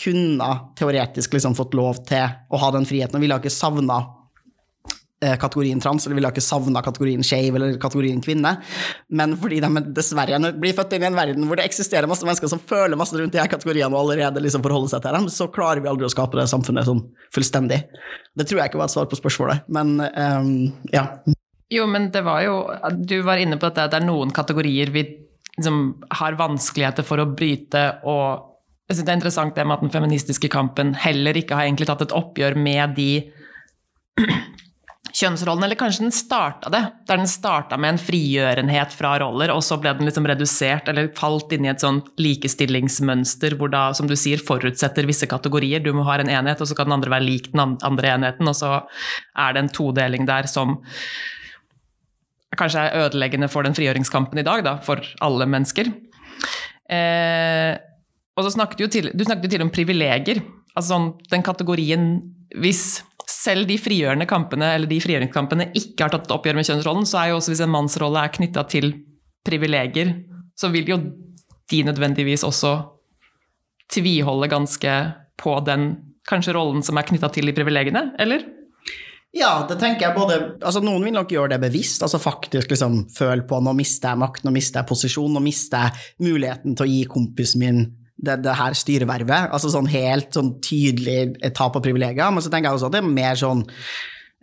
kunne 0.00 0.46
teoretisk 0.74 1.36
liksom 1.36 1.54
fått 1.54 1.76
lov 1.76 2.00
til 2.08 2.24
å 2.24 2.58
ha 2.58 2.70
den 2.74 2.88
friheten, 2.88 3.20
og 3.20 3.22
ville 3.22 3.36
ikke 3.38 3.52
savna 3.52 3.98
Eh, 4.00 4.23
kategorien 5.40 5.80
trans, 5.80 6.06
eller 6.06 6.18
ville 6.18 6.30
ikke 6.34 6.44
savna 6.44 6.82
kategorien 6.84 7.22
skeiv 7.24 7.56
eller 7.56 7.78
kategorien 7.80 8.20
kvinne. 8.24 8.50
Men 9.08 9.36
fordi 9.40 9.60
de 9.62 9.82
dessverre 9.96 10.40
blir 10.60 10.76
født 10.76 10.96
inn 10.96 11.06
i 11.06 11.08
en 11.08 11.18
verden 11.18 11.46
hvor 11.48 11.60
det 11.60 11.66
eksisterer 11.68 12.10
masse 12.10 12.26
mennesker 12.26 12.50
som 12.50 12.60
føler 12.60 12.98
masse 13.00 13.16
rundt 13.18 13.32
de 13.34 13.40
her 13.40 13.50
kategoriene 13.50 13.92
og 13.94 14.02
allerede 14.02 14.42
liksom 14.44 14.64
forholder 14.64 14.92
seg 14.92 15.04
til 15.04 15.18
dem, 15.18 15.28
så 15.32 15.48
klarer 15.54 15.84
vi 15.84 15.90
aldri 15.90 16.08
å 16.08 16.12
skape 16.12 16.38
det 16.40 16.48
samfunnet 16.50 16.88
sånn 16.88 17.04
fullstendig. 17.34 17.84
Det 18.34 18.48
tror 18.48 18.60
jeg 18.60 18.72
ikke 18.72 18.82
var 18.82 18.90
et 18.90 18.96
svar 18.96 19.08
på 19.10 19.20
spørsmålet, 19.20 19.68
men 19.72 19.96
um, 20.02 20.54
ja. 20.92 21.06
Jo, 21.72 21.86
men 21.90 22.10
det 22.12 22.20
var 22.26 22.42
jo 22.44 22.56
Du 23.08 23.16
var 23.24 23.40
inne 23.40 23.56
på 23.58 23.70
at 23.70 23.78
det 23.88 23.96
er 23.96 24.04
noen 24.04 24.34
kategorier 24.34 24.92
vi 24.94 25.06
liksom 25.56 25.78
har 26.20 26.36
vanskeligheter 26.38 27.06
for 27.06 27.22
å 27.22 27.30
bryte 27.30 27.86
og 28.10 28.50
jeg 28.84 28.98
synes 28.98 29.06
Det 29.06 29.12
er 29.12 29.16
interessant 29.16 29.56
det 29.56 29.64
med 29.64 29.78
at 29.78 29.84
den 29.86 29.94
feministiske 29.94 30.50
kampen 30.52 30.92
heller 31.00 31.38
ikke 31.40 31.56
har 31.56 31.64
egentlig 31.64 31.88
tatt 31.88 32.04
et 32.04 32.12
oppgjør 32.12 32.58
med 32.60 32.98
de 32.98 33.08
kjønnsrollen, 35.14 35.62
eller 35.66 35.78
kanskje 35.78 36.06
den 36.06 36.14
starta 36.14 36.70
det. 36.74 36.80
Der 37.08 37.20
den 37.20 37.30
starta 37.30 37.78
med 37.80 37.94
en 37.94 38.00
frigjørenhet 38.02 38.94
fra 38.94 39.14
roller, 39.22 39.52
og 39.54 39.62
så 39.62 39.78
ble 39.80 39.92
den 39.94 40.08
liksom 40.08 40.26
redusert 40.26 40.90
eller 40.90 41.12
falt 41.14 41.54
inn 41.54 41.68
i 41.68 41.70
et 41.70 41.84
sånn 41.84 42.00
likestillingsmønster 42.20 43.54
hvor 43.60 43.70
da, 43.70 43.86
som 43.94 44.10
du 44.10 44.16
sier, 44.18 44.42
forutsetter 44.42 45.06
visse 45.06 45.28
kategorier. 45.30 45.84
Du 45.84 45.92
må 45.94 46.06
ha 46.08 46.18
en 46.18 46.32
enhet, 46.32 46.60
og 46.60 46.70
så 46.70 46.78
kan 46.78 46.90
den 46.90 46.98
andre 46.98 47.14
være 47.14 47.28
lik 47.28 47.52
den 47.52 47.78
andre 47.86 48.12
enheten, 48.16 48.50
og 48.50 48.58
så 48.58 48.74
er 49.38 49.54
det 49.54 49.64
en 49.64 49.72
todeling 49.78 50.26
der 50.30 50.50
som 50.50 50.80
kanskje 52.58 52.84
er 52.86 53.06
ødeleggende 53.06 53.50
for 53.50 53.66
den 53.66 53.74
frigjøringskampen 53.74 54.42
i 54.42 54.46
dag, 54.46 54.62
da, 54.66 54.76
for 54.82 55.02
alle 55.22 55.46
mennesker. 55.50 55.90
Eh, 56.90 57.72
og 58.34 58.46
så 58.46 58.54
snakket 58.56 58.82
du, 58.82 58.86
til, 58.90 59.10
du 59.14 59.24
snakket 59.26 59.46
jo 59.46 59.54
til 59.54 59.64
om 59.66 59.72
privilegier. 59.74 60.42
Altså 60.74 60.88
sånn, 60.90 61.12
den 61.30 61.44
kategorien 61.46 62.06
Hvis 62.58 63.04
selv 63.44 63.68
de 63.68 63.76
frigjørende 63.80 64.26
kampene 64.30 64.70
eller 64.76 64.90
de 64.90 65.00
frigjøringskampene 65.02 65.68
ikke 65.76 66.06
har 66.06 66.14
tatt 66.14 66.32
oppgjør 66.32 66.58
med 66.58 66.68
kjønnsrollen, 66.68 67.06
så 67.08 67.20
er 67.20 67.30
jo 67.30 67.38
også 67.40 67.52
hvis 67.52 67.62
en 67.66 67.74
mannsrolle 67.74 68.22
er 68.24 68.32
knytta 68.34 68.64
til 68.72 68.90
privilegier, 69.44 70.14
så 70.56 70.70
vil 70.72 70.88
jo 70.88 70.98
de 71.70 71.84
nødvendigvis 71.84 72.44
også 72.46 72.74
tviholde 73.92 74.48
ganske 74.52 74.96
på 75.40 75.54
den 75.66 75.88
kanskje 76.28 76.54
rollen 76.56 76.84
som 76.84 76.96
er 76.96 77.08
knytta 77.08 77.28
til 77.34 77.50
de 77.50 77.56
privilegiene, 77.56 78.06
eller? 78.22 78.46
Ja, 79.34 79.64
det 79.66 79.80
tenker 79.80 80.06
jeg 80.06 80.14
både 80.14 80.36
altså 80.62 80.78
Noen 80.84 81.02
vil 81.02 81.16
nok 81.16 81.32
gjøre 81.34 81.56
det 81.56 81.64
bevisst, 81.64 82.04
altså 82.06 82.20
faktisk 82.22 82.70
liksom 82.70 83.00
føle 83.12 83.42
på 83.48 83.58
nå 83.66 83.74
mister 83.76 84.14
jeg 84.14 84.22
makt, 84.22 84.44
nå 84.46 84.54
mister 84.54 84.80
jeg 84.80 84.90
posisjon, 84.92 85.34
nå 85.34 85.42
mister 85.42 85.88
jeg 85.88 86.28
muligheten 86.28 86.76
til 86.78 86.86
å 86.86 86.92
gi 86.92 87.00
kompisen 87.10 87.64
min 87.64 87.82
det, 88.26 88.40
det, 88.44 88.56
her 88.58 88.76
styrevervet. 88.78 89.52
Altså 89.54 89.70
sånn 89.72 89.90
helt 89.92 90.34
sånn 90.34 90.56
tydelig 90.64 91.52
tap 91.56 91.76
av 91.78 91.84
privilegier. 91.84 92.32
Men 92.32 92.44
så 92.44 92.52
tenker 92.52 92.70
jeg 92.70 92.80
også 92.80 92.90
at 92.90 92.96
det 92.96 93.02
er 93.02 93.14
mer 93.20 93.38
sånn 93.38 93.62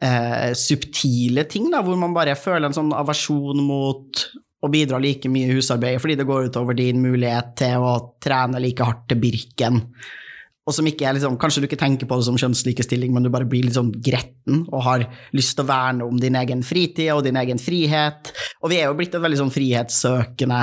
eh, 0.01 0.51
subtile 0.57 1.45
ting, 1.50 1.69
da, 1.73 1.83
hvor 1.85 2.00
man 2.00 2.15
bare 2.15 2.38
føler 2.39 2.69
en 2.69 2.77
sånn 2.77 2.95
aversjon 2.97 3.61
mot 3.65 4.23
å 4.61 4.69
bidra 4.69 5.00
like 5.01 5.29
mye 5.31 5.50
i 5.50 5.57
husarbeidet 5.57 6.01
fordi 6.03 6.15
det 6.19 6.27
går 6.29 6.51
utover 6.51 6.77
din 6.77 7.01
mulighet 7.01 7.55
til 7.63 7.81
å 7.81 7.93
trene 8.21 8.61
like 8.61 8.85
hardt 8.85 9.07
til 9.09 9.21
Birken. 9.21 9.81
Og 10.61 10.75
som 10.77 10.85
ikke 10.85 11.07
er 11.09 11.17
liksom, 11.17 11.39
Kanskje 11.41 11.63
du 11.63 11.67
ikke 11.67 11.79
tenker 11.81 12.07
på 12.07 12.19
det 12.19 12.27
som 12.27 12.38
kjønnslikestilling, 12.38 13.13
men 13.13 13.25
du 13.25 13.31
bare 13.33 13.47
blir 13.50 13.65
litt 13.65 13.77
sånn 13.77 13.89
gretten 13.97 14.65
og 14.69 14.83
har 14.85 15.07
lyst 15.35 15.55
til 15.57 15.65
å 15.65 15.71
verne 15.71 16.05
om 16.05 16.19
din 16.21 16.38
egen 16.38 16.61
fritid 16.65 17.09
og 17.15 17.23
din 17.25 17.39
egen 17.41 17.61
frihet. 17.61 18.29
Og 18.61 18.69
vi 18.71 18.77
er 18.77 18.89
jo 18.89 18.97
blitt 19.00 19.17
et 19.17 19.23
veldig 19.23 19.41
sånn 19.41 19.53
frihetssøkende 19.53 20.61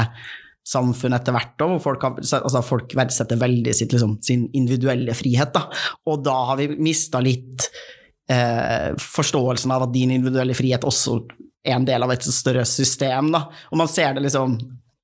samfunn 0.69 1.17
etter 1.17 1.35
hvert, 1.35 1.55
da, 1.61 1.69
hvor 1.73 1.81
folk, 1.83 2.05
har, 2.05 2.19
altså 2.21 2.65
folk 2.65 2.93
verdsetter 2.99 3.41
veldig 3.41 3.75
sitt, 3.77 3.95
liksom, 3.95 4.19
sin 4.25 4.47
individuelle 4.57 5.15
frihet. 5.17 5.55
Da. 5.55 5.67
Og 6.11 6.21
da 6.27 6.37
har 6.51 6.61
vi 6.61 6.71
mista 6.77 7.23
litt 7.25 7.71
eh, 8.31 8.93
forståelsen 9.01 9.73
av 9.75 9.87
at 9.87 9.95
din 9.95 10.13
individuelle 10.19 10.57
frihet 10.59 10.85
også 10.89 11.23
er 11.65 11.79
en 11.79 11.89
del 11.89 12.05
av 12.05 12.13
et 12.13 12.27
større 12.27 12.67
system. 12.69 13.33
Da. 13.35 13.47
Og 13.73 13.81
man 13.81 13.91
ser 13.91 14.17
det 14.17 14.27
liksom 14.29 14.59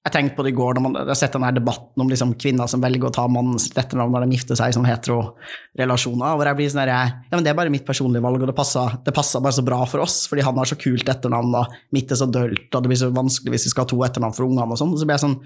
jeg 0.05 0.13
tenkte 0.13 0.37
på 0.37 0.45
det 0.45 0.51
i 0.53 0.57
går 0.57 0.77
når 0.77 0.83
man 0.85 0.97
har 1.09 1.17
sett 1.17 1.33
denne 1.33 1.49
debatten 1.57 2.03
om 2.03 2.11
liksom 2.13 2.35
kvinner 2.41 2.69
som 2.69 2.83
velger 2.83 3.09
å 3.09 3.15
ta 3.15 3.23
mannens 3.25 3.71
etternavn 3.73 4.13
når 4.13 4.27
de 4.27 4.37
gifter 4.37 4.59
seg 4.59 4.69
i 4.69 4.75
sånne 4.77 4.91
hetero-relasjoner. 4.91 6.35
hvor 6.37 6.51
jeg 6.51 6.59
blir 6.59 6.73
sånn 6.73 6.83
her, 6.83 6.93
ja, 7.25 7.33
men 7.33 7.45
Det 7.45 7.53
er 7.53 7.57
bare 7.57 7.73
mitt 7.73 7.87
personlige 7.87 8.23
valg, 8.23 8.43
og 8.43 8.51
det 8.51 8.57
passer, 8.57 8.99
det 9.05 9.15
passer, 9.17 9.41
bare 9.41 9.57
så 9.57 9.65
bra 9.65 9.79
for 9.89 10.05
oss, 10.05 10.27
fordi 10.29 10.45
han 10.45 10.59
har 10.61 10.69
så 10.69 10.77
kult 10.77 11.09
etternavn, 11.09 11.57
og 11.57 11.73
mitt 11.97 12.13
er 12.13 12.21
så 12.21 12.29
dølt, 12.29 12.69
og 12.69 12.83
det 12.83 12.91
blir 12.93 13.01
så 13.01 13.09
vanskelig 13.17 13.55
hvis 13.55 13.65
vi 13.65 13.73
skal 13.73 13.87
ha 13.87 13.93
to 13.95 14.03
etternavn 14.05 14.37
for 14.37 14.45
ungene 14.45 14.77
og 14.77 14.81
sånn. 14.83 14.93
Så 14.93 15.09
blir 15.09 15.17
jeg 15.17 15.25
sånn 15.25 15.41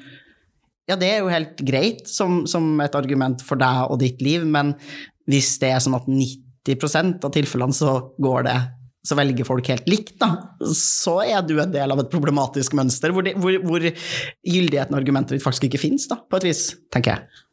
Ja, 0.88 0.97
det 0.97 1.07
er 1.07 1.19
jo 1.21 1.31
helt 1.31 1.61
greit 1.62 2.09
som, 2.09 2.47
som 2.49 2.81
et 2.81 2.95
argument 2.97 3.43
for 3.45 3.61
deg 3.61 3.93
og 3.93 4.00
ditt 4.00 4.23
liv, 4.25 4.43
men 4.43 4.75
hvis 5.29 5.55
det 5.62 5.71
er 5.71 5.85
sånn 5.85 5.99
at 6.00 6.09
90% 6.09 7.23
av 7.29 7.31
tilfellene 7.31 7.77
så 7.77 7.95
går 8.19 8.49
det 8.49 8.59
så 9.09 9.17
velger 9.19 9.49
folk 9.49 9.73
helt 9.73 9.88
likt, 9.88 10.17
da, 10.21 10.31
så 10.77 11.19
er 11.25 11.43
du 11.47 11.57
en 11.62 11.73
del 11.73 11.95
av 11.95 12.03
et 12.03 12.12
problematisk 12.12 12.77
mønster 12.77 13.15
hvor, 13.15 13.25
de, 13.25 13.35
hvor, 13.41 13.57
hvor 13.65 13.85
gyldigheten 13.88 14.95
av 14.95 15.00
argumentet 15.00 15.38
ditt 15.38 15.45
faktisk 15.45 15.69
ikke 15.71 15.81
fins, 15.88 16.09
på 16.09 16.41
et 16.41 16.50
vis, 16.50 16.65
tenker 16.93 17.17
jeg. 17.17 17.45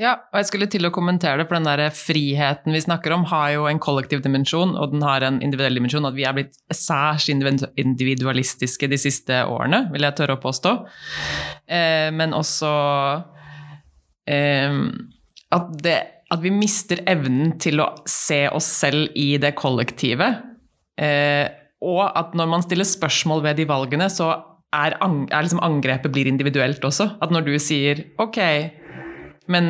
Ja, 0.00 0.16
og 0.32 0.40
jeg 0.40 0.48
skulle 0.48 0.66
til 0.72 0.88
å 0.88 0.92
kommentere 0.94 1.38
det, 1.38 1.46
for 1.46 1.58
den 1.58 1.68
der 1.68 1.92
friheten 1.94 2.74
vi 2.74 2.80
snakker 2.82 3.12
om, 3.14 3.26
har 3.30 3.52
jo 3.54 3.66
en 3.70 3.80
kollektiv 3.82 4.22
dimensjon, 4.24 4.72
og 4.74 4.94
den 4.94 5.04
har 5.04 5.22
en 5.26 5.38
individuell 5.44 5.76
dimensjon. 5.78 6.08
At 6.08 6.16
vi 6.16 6.24
er 6.26 6.34
blitt 6.34 6.56
særs 6.74 7.28
individualistiske 7.30 8.88
de 8.90 8.98
siste 8.98 9.42
årene, 9.46 9.84
vil 9.92 10.06
jeg 10.08 10.16
tørre 10.18 10.38
å 10.38 10.42
påstå. 10.42 10.72
Eh, 11.68 12.08
men 12.16 12.34
også 12.34 12.72
eh, 14.32 14.80
at, 15.52 15.70
det, 15.84 15.98
at 16.32 16.42
vi 16.42 16.54
mister 16.56 17.04
evnen 17.06 17.58
til 17.62 17.84
å 17.84 17.92
se 18.08 18.46
oss 18.50 18.72
selv 18.82 19.12
i 19.14 19.36
det 19.42 19.52
kollektive. 19.60 20.32
Eh, 21.02 21.48
og 21.82 22.04
at 22.06 22.36
når 22.38 22.50
man 22.50 22.62
stiller 22.62 22.86
spørsmål 22.86 23.42
ved 23.48 23.58
de 23.58 23.66
valgene, 23.68 24.06
så 24.12 24.30
er, 24.72 24.94
er 24.96 25.42
liksom 25.42 25.62
angrepet 25.64 26.12
blir 26.14 26.30
individuelt 26.30 26.84
også. 26.84 27.10
At 27.22 27.34
når 27.34 27.48
du 27.48 27.56
sier 27.60 28.04
ok, 28.22 28.38
men 29.50 29.66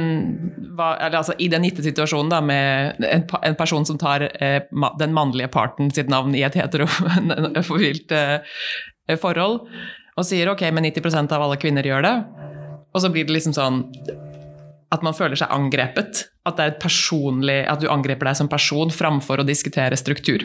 hva, 0.77 0.93
altså, 1.09 1.35
i 1.41 1.49
den 1.51 1.65
gitte 1.67 1.85
situasjonen 1.85 2.31
da, 2.33 2.43
med 2.45 3.01
en, 3.09 3.25
en, 3.25 3.57
person 3.59 3.87
som 3.89 3.99
tar 4.01 4.27
eh, 4.29 4.61
den 5.01 5.17
mannlige 5.17 5.49
parten 5.53 5.91
sitt 5.95 6.12
navn 6.12 6.37
i 6.37 6.45
et 6.45 6.59
heterofilt 6.59 8.12
eh, 8.19 9.17
forhold, 9.21 9.62
og 10.12 10.29
sier 10.29 10.53
ok, 10.53 10.67
men 10.77 10.91
90% 10.91 11.33
av 11.33 11.47
alle 11.47 11.59
kvinner 11.61 11.89
gjør 11.89 12.05
det, 12.05 12.17
og 12.93 13.01
så 13.01 13.09
blir 13.12 13.25
det 13.25 13.39
liksom 13.39 13.57
sånn 13.57 13.81
at 14.93 15.05
man 15.05 15.17
føler 15.17 15.39
seg 15.41 15.53
angrepet. 15.55 16.27
At, 16.45 16.59
det 16.59 16.65
er 16.65 16.73
et 16.75 16.83
personlig, 16.83 17.62
at 17.71 17.81
du 17.81 17.89
angriper 17.89 18.29
deg 18.29 18.37
som 18.37 18.51
person 18.51 18.93
framfor 18.93 19.41
å 19.41 19.47
diskutere 19.47 19.97
struktur. 19.97 20.45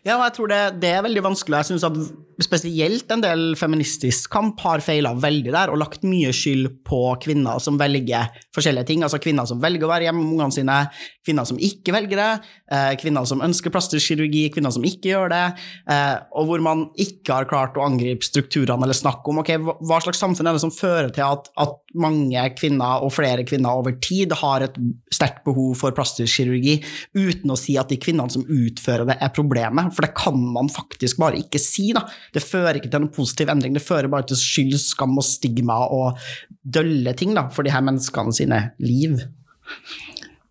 Ja, 0.00 0.16
og 0.16 0.24
jeg 0.24 0.36
tror 0.38 0.48
det, 0.48 0.60
det 0.80 0.90
er 0.96 1.04
veldig 1.04 1.22
vanskelig. 1.28 1.60
Jeg 1.60 1.72
synes 1.72 1.84
at 1.90 1.96
spesielt 2.40 3.10
en 3.12 3.20
del 3.20 3.42
feministisk 3.58 4.30
kamp 4.32 4.60
har 4.64 4.80
feila 4.84 5.12
veldig 5.20 5.52
der, 5.52 5.72
og 5.72 5.80
lagt 5.82 6.06
mye 6.08 6.32
skyld 6.32 6.70
på 6.88 7.00
kvinner 7.20 7.60
som 7.62 7.78
velger 7.80 8.30
forskjellige 8.56 8.88
ting. 8.88 9.04
Altså 9.04 9.20
kvinner 9.22 9.48
som 9.48 9.60
velger 9.60 9.84
å 9.84 9.90
være 9.90 10.08
hjemme 10.08 10.22
med 10.24 10.36
ungene 10.36 10.56
sine, 10.56 10.78
kvinner 11.26 11.48
som 11.48 11.60
ikke 11.60 11.94
velger 11.94 12.20
det, 12.20 12.30
eh, 12.72 12.94
kvinner 13.00 13.28
som 13.28 13.44
ønsker 13.44 13.72
plastisk 13.74 14.12
kirurgi, 14.12 14.46
kvinner 14.54 14.72
som 14.72 14.86
ikke 14.88 15.12
gjør 15.12 15.32
det, 15.34 15.44
eh, 15.92 16.16
og 16.32 16.48
hvor 16.48 16.64
man 16.64 16.86
ikke 16.96 17.36
har 17.36 17.50
klart 17.50 17.76
å 17.76 17.84
angripe 17.84 18.24
strukturene 18.24 18.88
eller 18.88 18.96
snakke 18.96 19.28
om 19.28 19.42
ok, 19.44 19.52
hva 19.84 20.00
slags 20.00 20.22
samfunn 20.22 20.48
er 20.48 20.56
det 20.56 20.64
som 20.64 20.72
fører 20.72 21.12
til 21.12 21.26
at, 21.28 21.52
at 21.60 21.76
mange 21.94 22.40
kvinner, 22.56 23.04
og 23.04 23.12
flere 23.12 23.44
kvinner 23.44 23.82
over 23.82 23.98
tid, 24.00 24.32
har 24.40 24.64
et 24.64 24.76
sterkt 25.12 25.44
behov 25.44 25.76
for 25.76 25.92
plastisk 25.92 26.40
kirurgi, 26.40 26.78
uten 27.14 27.52
å 27.52 27.58
si 27.58 27.76
at 27.76 27.90
de 27.90 28.00
kvinnene 28.00 28.32
som 28.32 28.46
utfører 28.46 29.08
det, 29.10 29.18
er 29.20 29.34
problemet. 29.34 29.89
For 29.94 30.06
det 30.06 30.14
kan 30.18 30.38
man 30.54 30.70
faktisk 30.72 31.20
bare 31.22 31.40
ikke 31.40 31.60
si. 31.62 31.90
da. 31.96 32.06
Det 32.34 32.44
fører 32.44 32.78
ikke 32.78 32.90
til 32.90 33.04
noen 33.04 33.14
positiv 33.14 33.50
endring, 33.52 33.74
det 33.76 33.84
fører 33.84 34.10
bare 34.12 34.28
til 34.30 34.40
skyld, 34.40 34.78
skam 34.82 35.18
og 35.18 35.26
stigma 35.26 35.80
og 35.90 36.20
dølle 36.64 37.14
ting 37.18 37.34
da, 37.36 37.48
for 37.52 37.66
de 37.66 37.74
her 37.74 37.84
menneskene 37.84 38.34
sine 38.36 38.62
liv. 38.82 39.18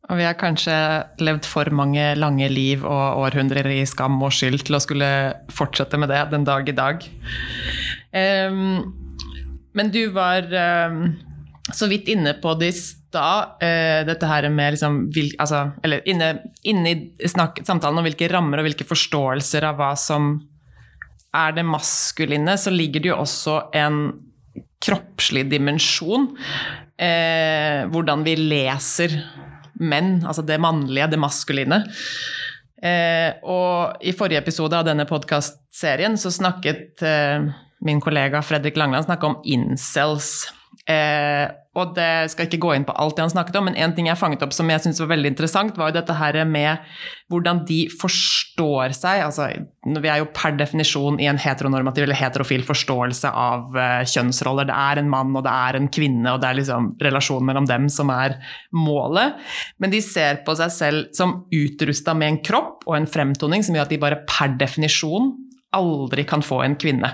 Og 0.09 0.17
vi 0.17 0.25
har 0.25 0.37
kanskje 0.39 0.73
levd 1.21 1.45
for 1.45 1.69
mange 1.75 2.01
lange 2.17 2.47
liv 2.49 2.81
og 2.81 3.21
århundrer 3.27 3.67
i 3.75 3.83
skam 3.85 4.17
og 4.25 4.33
skyld 4.33 4.63
til 4.65 4.77
å 4.77 4.81
skulle 4.81 5.09
fortsette 5.53 5.99
med 6.01 6.09
det 6.09 6.23
den 6.31 6.47
dag 6.47 6.65
i 6.65 6.77
dag. 6.79 7.05
Um, 8.09 8.89
men 9.77 9.91
du 9.93 10.07
var 10.15 10.49
um, 10.89 11.11
så 11.75 11.87
vidt 11.89 12.09
inne 12.11 12.33
på 12.41 12.53
det 12.59 12.71
i 12.71 12.75
stad, 12.75 13.57
uh, 13.63 14.01
dette 14.07 14.29
her 14.29 14.47
med 14.53 14.75
liksom 14.75 15.01
vil, 15.13 15.31
altså, 15.41 15.69
Eller 15.83 16.05
inne, 16.09 16.31
inne 16.63 16.93
i 16.93 17.29
snakk, 17.29 17.61
samtalen 17.67 18.01
om 18.01 18.07
hvilke 18.07 18.29
rammer 18.31 18.61
og 18.61 18.69
hvilke 18.69 18.87
forståelser 18.87 19.67
av 19.69 19.79
hva 19.79 19.93
som 19.99 20.35
er 21.35 21.53
det 21.53 21.65
maskuline, 21.67 22.55
så 22.57 22.73
ligger 22.73 23.03
det 23.03 23.11
jo 23.11 23.19
også 23.21 23.59
en 23.77 23.99
kroppslig 24.81 25.45
dimensjon. 25.51 26.31
Uh, 26.99 27.85
hvordan 27.93 28.25
vi 28.25 28.35
leser 28.39 29.13
menn, 29.79 30.19
altså 30.27 30.43
det 30.43 30.59
mannlige, 30.61 31.11
det 31.13 31.21
maskuline. 31.21 31.83
Uh, 32.79 33.31
og 33.43 34.05
i 34.05 34.15
forrige 34.15 34.41
episode 34.41 34.77
av 34.77 34.87
denne 34.87 35.05
podkastserien 35.07 36.15
så 36.19 36.31
snakket 36.31 37.03
min 37.85 37.99
kollega 38.03 38.41
Fredrik 38.43 38.79
Langland 38.79 39.11
om 39.23 39.37
incels. 39.47 40.49
Eh, 40.89 41.47
og 41.77 41.91
det 41.93 42.31
skal 42.33 42.47
ikke 42.47 42.59
gå 42.63 42.71
inn 42.73 42.85
på 42.87 42.93
alt 42.97 43.13
det 43.15 43.21
han 43.21 43.31
snakket 43.31 43.59
om, 43.59 43.67
men 43.69 43.77
én 43.77 43.91
ting 43.93 44.07
jeg 44.09 44.17
fanget 44.17 44.41
opp 44.41 44.55
som 44.55 44.69
jeg 44.71 44.81
syntes 44.81 45.01
var 45.03 45.11
veldig 45.11 45.29
interessant, 45.31 45.77
var 45.77 45.91
jo 45.91 45.99
dette 45.99 46.15
her 46.17 46.39
med 46.49 46.81
hvordan 47.29 47.61
de 47.69 47.77
forstår 47.93 48.95
seg. 48.97 49.21
altså 49.27 49.47
Vi 49.85 50.09
er 50.09 50.23
jo 50.23 50.31
per 50.33 50.57
definisjon 50.57 51.19
i 51.21 51.29
en 51.29 51.39
heteronormativ 51.39 52.07
eller 52.07 52.17
heterofil 52.17 52.65
forståelse 52.65 53.29
av 53.29 53.77
uh, 53.77 54.01
kjønnsroller. 54.01 54.67
Det 54.71 54.79
er 54.89 55.03
en 55.03 55.13
mann 55.13 55.37
og 55.37 55.45
det 55.45 55.53
er 55.53 55.77
en 55.77 55.91
kvinne, 55.93 56.33
og 56.33 56.41
det 56.41 56.49
er 56.49 56.59
liksom 56.63 56.91
relasjonen 57.05 57.51
mellom 57.51 57.69
dem 57.69 57.85
som 57.93 58.09
er 58.17 58.39
målet. 58.73 59.37
Men 59.77 59.93
de 59.93 60.01
ser 60.03 60.41
på 60.47 60.57
seg 60.57 60.73
selv 60.73 61.15
som 61.15 61.43
utrusta 61.53 62.17
med 62.17 62.33
en 62.33 62.43
kropp 62.49 62.89
og 62.89 62.97
en 62.97 63.09
fremtoning 63.09 63.63
som 63.65 63.77
gjør 63.77 63.85
at 63.85 63.93
de 63.93 64.01
bare 64.01 64.23
per 64.25 64.57
definisjon 64.57 65.35
aldri 65.77 66.25
kan 66.25 66.41
få 66.41 66.63
en 66.65 66.79
kvinne. 66.81 67.13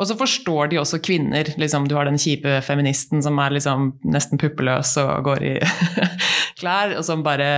Og 0.00 0.06
så 0.08 0.16
forstår 0.18 0.72
de 0.72 0.78
også 0.80 1.00
kvinner. 1.04 1.48
Liksom, 1.60 1.86
du 1.88 1.94
har 1.96 2.08
den 2.08 2.20
kjipe 2.20 2.58
feministen 2.66 3.22
som 3.24 3.38
er 3.42 3.54
liksom 3.56 3.92
nesten 4.08 4.40
puppeløs 4.40 4.94
og 5.02 5.26
går 5.28 5.44
i 5.46 5.52
klær, 6.60 6.94
og 6.98 7.04
som 7.06 7.24
bare 7.26 7.48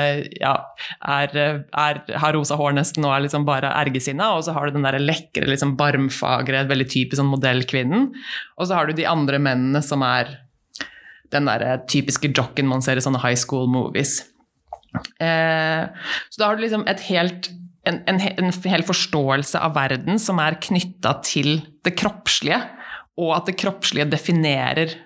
ja, 0.41 0.55
er, 1.01 1.35
er, 1.37 2.01
har 2.21 2.37
rosa 2.37 2.59
hår 2.61 2.77
nesten 2.79 3.07
og 3.07 3.15
er 3.17 3.27
liksom 3.27 3.47
bare 3.49 3.73
ergesinna. 3.83 4.33
Og 4.39 4.47
så 4.47 4.55
har 4.57 4.69
du 4.69 4.79
den 4.79 4.87
der 4.87 5.01
lekre, 5.03 5.47
liksom 5.51 5.77
barmfagre, 5.81 6.67
veldig 6.71 6.89
typisk 6.91 7.21
sånn 7.21 7.33
modellkvinnen. 7.33 8.11
Og 8.59 8.69
så 8.69 8.79
har 8.79 8.89
du 8.89 8.97
de 8.97 9.09
andre 9.11 9.43
mennene 9.43 9.83
som 9.85 10.05
er 10.07 10.39
den 11.35 11.49
der 11.51 11.83
typiske 11.91 12.31
jocken 12.31 12.69
man 12.71 12.85
ser 12.85 12.99
i 12.99 13.05
sånne 13.05 13.23
high 13.25 13.39
school 13.39 13.67
movies. 13.71 14.21
Eh, 15.19 15.83
så 16.31 16.41
da 16.41 16.49
har 16.49 16.57
du 16.57 16.63
liksom 16.63 16.85
et 16.91 17.03
helt 17.09 17.51
en, 17.89 18.01
en, 18.09 18.21
en 18.21 18.53
hel 18.71 18.85
forståelse 18.87 19.61
av 19.61 19.75
verden 19.77 20.21
som 20.23 20.41
er 20.43 20.61
knytta 20.63 21.19
til 21.27 21.59
det 21.85 21.95
kroppslige, 22.01 22.61
og 23.21 23.35
at 23.37 23.51
det 23.51 23.59
kroppslige 23.61 24.09
definerer 24.11 24.97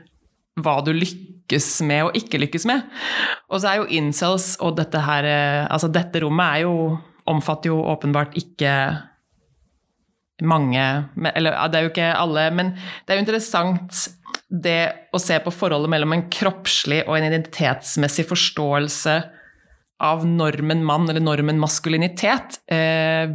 hva 0.58 0.78
du 0.84 0.92
lykkes 0.94 1.68
med 1.86 2.08
og 2.08 2.16
ikke 2.18 2.40
lykkes 2.42 2.66
med. 2.68 2.86
Og 3.50 3.60
så 3.60 3.72
er 3.72 3.82
jo 3.82 3.90
incels 3.98 4.54
og 4.64 4.78
dette 4.78 5.02
her 5.04 5.28
eh, 5.28 5.66
Altså, 5.68 5.90
dette 5.92 6.22
rommet 6.24 6.58
er 6.58 6.66
jo 6.66 6.74
Omfatter 7.28 7.68
jo 7.68 7.82
åpenbart 7.84 8.38
ikke 8.40 8.72
mange 10.48 10.84
Eller 11.34 11.58
det 11.68 11.78
er 11.78 11.84
jo 11.84 11.90
ikke 11.90 12.12
alle, 12.16 12.46
men 12.54 12.70
det 12.72 13.12
er 13.12 13.18
jo 13.18 13.24
interessant 13.26 14.06
det 14.48 15.10
å 15.12 15.20
se 15.20 15.36
på 15.44 15.52
forholdet 15.52 15.90
mellom 15.92 16.14
en 16.14 16.22
kroppslig 16.32 17.02
og 17.02 17.18
en 17.18 17.26
identitetsmessig 17.26 18.24
forståelse 18.30 19.16
av 19.98 20.24
normen 20.26 20.84
mann 20.86 21.08
eller 21.08 21.22
normen 21.24 21.58
maskulinitet. 21.60 22.60
Eh, 22.70 23.34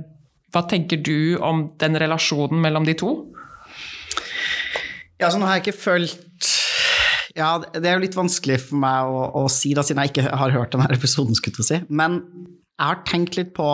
hva 0.54 0.64
tenker 0.70 1.02
du 1.04 1.38
om 1.44 1.66
den 1.82 1.98
relasjonen 2.00 2.62
mellom 2.64 2.86
de 2.88 2.96
to? 3.00 3.14
Ja, 5.20 5.30
så 5.32 5.40
nå 5.40 5.48
har 5.48 5.58
jeg 5.58 5.68
ikke 5.68 5.82
følt 5.86 6.50
Ja, 7.34 7.56
det 7.58 7.88
er 7.88 7.96
jo 7.96 8.04
litt 8.04 8.18
vanskelig 8.18 8.60
for 8.68 8.78
meg 8.82 9.10
å, 9.10 9.24
å 9.40 9.48
si, 9.50 9.72
da, 9.74 9.82
siden 9.86 10.04
jeg 10.04 10.12
ikke 10.12 10.36
har 10.38 10.54
hørt 10.54 10.76
denne 10.76 10.90
episoden, 10.94 11.34
skulle 11.38 11.64
jeg 11.64 11.70
si. 11.70 11.80
Men 11.90 12.20
jeg 12.78 12.86
har 12.86 13.00
tenkt 13.10 13.40
litt 13.40 13.56
på 13.58 13.68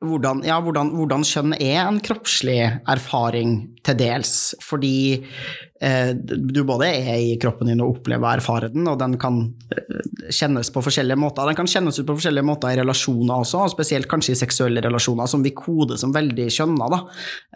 hvordan, 0.00 0.40
ja, 0.48 0.56
hvordan, 0.64 0.94
hvordan, 0.96 1.24
kjønn 1.28 1.54
er 1.58 1.82
en 1.82 1.98
kroppslig 2.00 2.60
erfaring 2.88 3.56
til 3.84 3.98
dels. 4.00 4.32
Fordi 4.64 4.94
eh, 5.20 6.12
du 6.16 6.62
både 6.64 6.88
er 6.88 7.18
i 7.20 7.34
kroppen 7.40 7.68
din 7.68 7.82
og 7.84 7.98
opplever 7.98 8.24
og 8.24 8.40
erfarer 8.40 8.72
den, 8.72 8.88
og 8.88 8.96
den 9.02 9.18
kan 9.20 9.42
eh, 9.76 10.00
kjennes 10.32 10.72
på 10.72 10.82
forskjellige 10.86 11.20
måter. 11.20 11.50
Den 11.50 11.58
kan 11.58 11.68
kjennes 11.68 12.00
ut 12.00 12.08
på 12.08 12.16
forskjellige 12.16 12.48
måter 12.48 12.72
i 12.72 12.80
relasjoner 12.80 13.44
også, 13.44 13.66
og 13.66 13.74
spesielt 13.74 14.08
kanskje 14.10 14.38
i 14.38 14.40
seksuelle 14.40 14.84
relasjoner, 14.86 15.28
som 15.28 15.44
vi 15.44 15.52
koder 15.56 16.00
som 16.00 16.16
veldig 16.16 16.48
kjønna. 16.48 17.04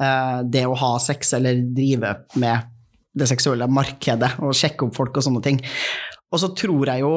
Eh, 0.04 0.38
det 0.52 0.66
å 0.68 0.76
ha 0.84 0.94
sex 1.00 1.32
eller 1.40 1.64
drive 1.72 2.12
med 2.42 2.70
det 3.14 3.30
seksuelle 3.30 3.70
markedet 3.70 4.34
og 4.42 4.56
sjekke 4.58 4.88
opp 4.88 4.96
folk 4.98 5.16
og 5.16 5.28
sånne 5.30 5.44
ting. 5.44 5.64
Og 6.34 6.40
så 6.42 6.50
tror 6.58 6.90
jeg 6.90 7.06
jo 7.06 7.14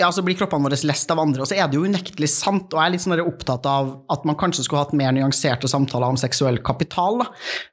ja, 0.00 0.10
så 0.12 0.24
blir 0.26 0.34
kroppene 0.34 0.66
våre 0.66 0.78
lest 0.88 1.10
av 1.14 1.20
andre, 1.22 1.44
og 1.44 1.48
så 1.48 1.54
er 1.54 1.68
det 1.70 1.78
jo 1.78 1.86
unektelig 1.86 2.28
sant. 2.32 2.72
Og 2.72 2.80
jeg 2.80 2.88
er 2.88 2.94
litt 2.96 3.04
sånn 3.04 3.20
opptatt 3.22 3.66
av 3.70 3.92
at 4.10 4.24
man 4.26 4.38
kanskje 4.40 4.66
skulle 4.66 4.82
hatt 4.82 4.94
mer 4.98 5.14
nyanserte 5.14 5.70
samtaler 5.70 6.10
om 6.10 6.18
seksuell 6.18 6.58
kapital. 6.66 7.22
Da. 7.22 7.28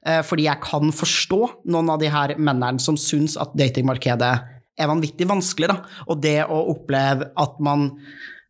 Eh, 0.05 0.21
fordi 0.25 0.45
jeg 0.45 0.61
kan 0.63 0.93
forstå 0.93 1.41
noen 1.73 1.89
av 1.93 2.01
de 2.01 2.11
her 2.13 2.35
mennene 2.37 2.83
som 2.83 2.99
syns 2.99 3.39
at 3.41 3.55
datingmarkedet 3.57 4.35
er 4.77 4.91
vanvittig 4.91 5.25
vanskelig. 5.29 5.71
Da. 5.73 6.03
Og 6.09 6.21
det 6.21 6.37
å 6.45 6.61
oppleve 6.75 7.31
at 7.41 7.57
man 7.63 7.89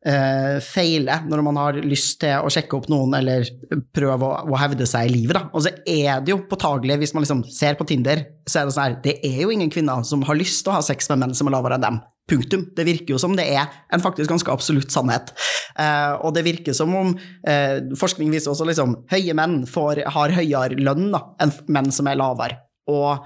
uh, 0.07 0.59
feiler 0.63 1.25
når 1.29 1.43
man 1.45 1.59
har 1.59 1.79
lyst 1.85 2.19
til 2.21 2.43
å 2.43 2.51
sjekke 2.53 2.77
opp 2.77 2.87
noen 2.91 3.15
eller 3.17 3.47
prøve 3.95 4.27
å, 4.27 4.45
å 4.51 4.59
hevde 4.61 4.87
seg 4.89 5.09
i 5.09 5.15
livet. 5.15 5.37
Da. 5.37 5.47
Og 5.55 5.65
så 5.65 5.73
er 5.85 6.23
det 6.23 6.33
jo 6.33 6.41
påtagelig, 6.49 6.99
hvis 7.01 7.15
man 7.15 7.25
liksom 7.25 7.43
ser 7.51 7.79
på 7.79 7.87
Tinder, 7.89 8.23
så 8.47 8.61
er 8.61 8.67
det 8.67 8.75
sånn 8.75 8.87
her 8.87 8.99
Det 9.03 9.17
er 9.27 9.43
jo 9.45 9.51
ingen 9.53 9.71
kvinner 9.73 10.03
som 10.07 10.23
har 10.27 10.39
lyst 10.39 10.63
til 10.65 10.73
å 10.73 10.79
ha 10.79 10.85
sex 10.85 11.11
med 11.11 11.23
menn 11.23 11.37
som 11.37 11.49
er 11.49 11.57
lavere 11.57 11.79
enn 11.79 11.87
dem. 11.87 12.01
Punktum. 12.29 12.67
Det 12.75 12.85
virker 12.87 13.15
jo 13.15 13.19
som 13.21 13.35
det 13.35 13.47
er 13.51 13.67
en 13.91 14.03
faktisk 14.03 14.29
ganske 14.31 14.51
absolutt 14.53 14.93
sannhet. 14.93 15.33
Eh, 15.79 16.13
og 16.21 16.35
det 16.35 16.45
virker 16.47 16.75
som 16.77 16.93
om 16.95 17.13
eh, 17.47 17.79
Forskning 17.97 18.31
viser 18.31 18.53
også 18.53 18.67
liksom 18.69 19.01
høye 19.11 19.35
menn 19.37 19.61
får, 19.67 20.05
har 20.13 20.35
høyere 20.37 20.79
lønn 20.79 21.09
da, 21.13 21.25
enn 21.43 21.55
menn 21.71 21.91
som 21.95 22.07
er 22.11 22.19
lavere 22.21 22.61
og 22.91 23.25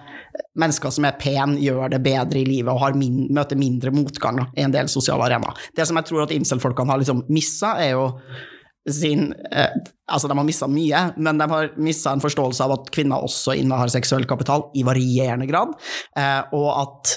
mennesker 0.60 0.92
som 0.94 1.08
er 1.08 1.16
pen, 1.20 1.56
gjør 1.62 1.94
det 1.94 2.02
bedre 2.04 2.42
i 2.42 2.48
livet 2.48 2.72
og 2.74 2.98
min, 3.00 3.26
møter 3.34 3.60
mindre 3.60 3.94
motgang 3.96 4.42
i 4.56 4.66
en 4.66 4.74
del 4.74 4.90
sosiale 4.92 5.28
arenaer. 5.28 5.56
Det 5.76 5.86
som 5.88 6.00
jeg 6.00 6.10
tror 6.10 6.26
at 6.26 6.34
incel-folkene 6.36 6.92
har 6.92 7.02
liksom 7.02 7.24
missa, 7.34 7.76
er 7.82 7.96
jo 7.96 8.10
sin 8.92 9.32
eh, 9.52 9.72
Altså, 10.06 10.28
de 10.30 10.36
har 10.38 10.46
mista 10.46 10.68
mye, 10.70 11.00
men 11.18 11.40
de 11.42 11.46
har 11.50 11.72
mista 11.82 12.12
en 12.14 12.22
forståelse 12.22 12.62
av 12.62 12.76
at 12.76 12.90
kvinner 12.94 13.24
også 13.26 13.56
innehar 13.58 13.90
seksuell 13.90 14.28
kapital 14.30 14.68
i 14.78 14.84
varierende 14.86 15.48
grad, 15.50 15.72
eh, 16.14 16.44
og 16.54 16.68
at 16.84 17.16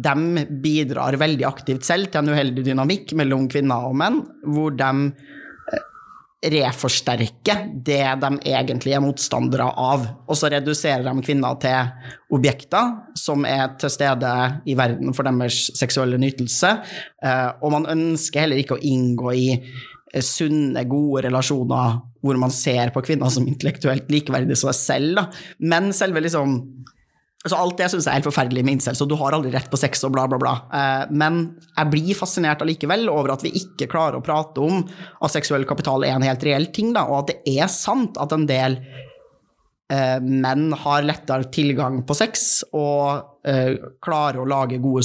de 0.00 0.46
bidrar 0.62 1.18
veldig 1.20 1.46
aktivt 1.48 1.86
selv 1.86 2.10
til 2.12 2.22
en 2.22 2.32
uheldig 2.32 2.64
dynamikk 2.66 3.14
mellom 3.18 3.48
kvinner 3.52 3.88
og 3.90 3.96
menn, 4.00 4.20
hvor 4.48 4.74
de 4.78 4.92
reforsterke 6.42 7.54
det 7.86 8.02
de 8.18 8.30
egentlig 8.50 8.96
er 8.96 9.02
motstandere 9.02 9.68
av. 9.78 10.06
Og 10.26 10.38
så 10.38 10.50
reduserer 10.50 11.04
de 11.06 11.22
kvinner 11.22 11.58
til 11.62 12.34
objekter 12.34 12.96
som 13.18 13.46
er 13.46 13.76
til 13.78 13.92
stede 13.92 14.32
i 14.66 14.74
verden 14.78 15.14
for 15.14 15.28
deres 15.28 15.68
seksuelle 15.78 16.18
nytelse. 16.18 16.74
Eh, 17.22 17.50
og 17.62 17.74
man 17.76 17.86
ønsker 17.94 18.42
heller 18.42 18.62
ikke 18.62 18.78
å 18.78 18.82
inngå 18.82 19.34
i 19.38 19.48
eh, 19.54 20.24
sunne, 20.24 20.82
gode 20.90 21.28
relasjoner 21.28 22.00
hvor 22.22 22.38
man 22.38 22.54
ser 22.54 22.90
på 22.94 23.04
kvinner 23.06 23.30
som 23.34 23.46
intellektuelt 23.46 24.10
likeverdige 24.10 24.58
som 24.58 24.72
seg 24.72 24.98
selv. 24.98 25.42
Men 25.62 25.92
selve 25.94 26.24
liksom 26.26 26.58
Altså 27.42 27.58
alt 27.58 27.78
det 27.80 27.88
syns 27.90 28.06
jeg 28.06 28.12
er 28.12 28.20
helt 28.20 28.28
forferdelig 28.28 28.62
med 28.62 28.76
incels, 28.76 29.00
så 29.02 29.06
du 29.08 29.16
har 29.18 29.34
aldri 29.34 29.50
rett 29.54 29.70
på 29.70 29.78
sex 29.80 30.04
og 30.06 30.14
bla, 30.14 30.28
bla, 30.30 30.38
bla. 30.38 30.52
Eh, 30.78 31.14
men 31.18 31.40
jeg 31.72 31.90
blir 31.90 32.18
fascinert 32.18 32.62
allikevel 32.62 33.08
over 33.10 33.34
at 33.34 33.42
vi 33.42 33.50
ikke 33.58 33.90
klarer 33.90 34.20
å 34.20 34.24
prate 34.24 34.62
om 34.62 34.84
at 34.84 35.34
seksuell 35.34 35.66
kapital 35.68 36.06
er 36.06 36.14
en 36.14 36.26
helt 36.26 36.44
reell 36.46 36.68
ting, 36.74 36.92
da, 36.94 37.08
og 37.10 37.24
at 37.24 37.32
det 37.32 37.56
er 37.58 37.72
sant 37.72 38.20
at 38.22 38.34
en 38.36 38.46
del 38.46 38.78
eh, 38.78 40.18
menn 40.22 40.70
har 40.84 41.02
lettere 41.08 41.50
tilgang 41.54 42.04
på 42.06 42.14
sex 42.14 42.62
og 42.70 43.48
eh, 43.48 43.74
klarer 44.06 44.44
å 44.44 44.46
lage 44.46 44.78
gode 44.82 45.02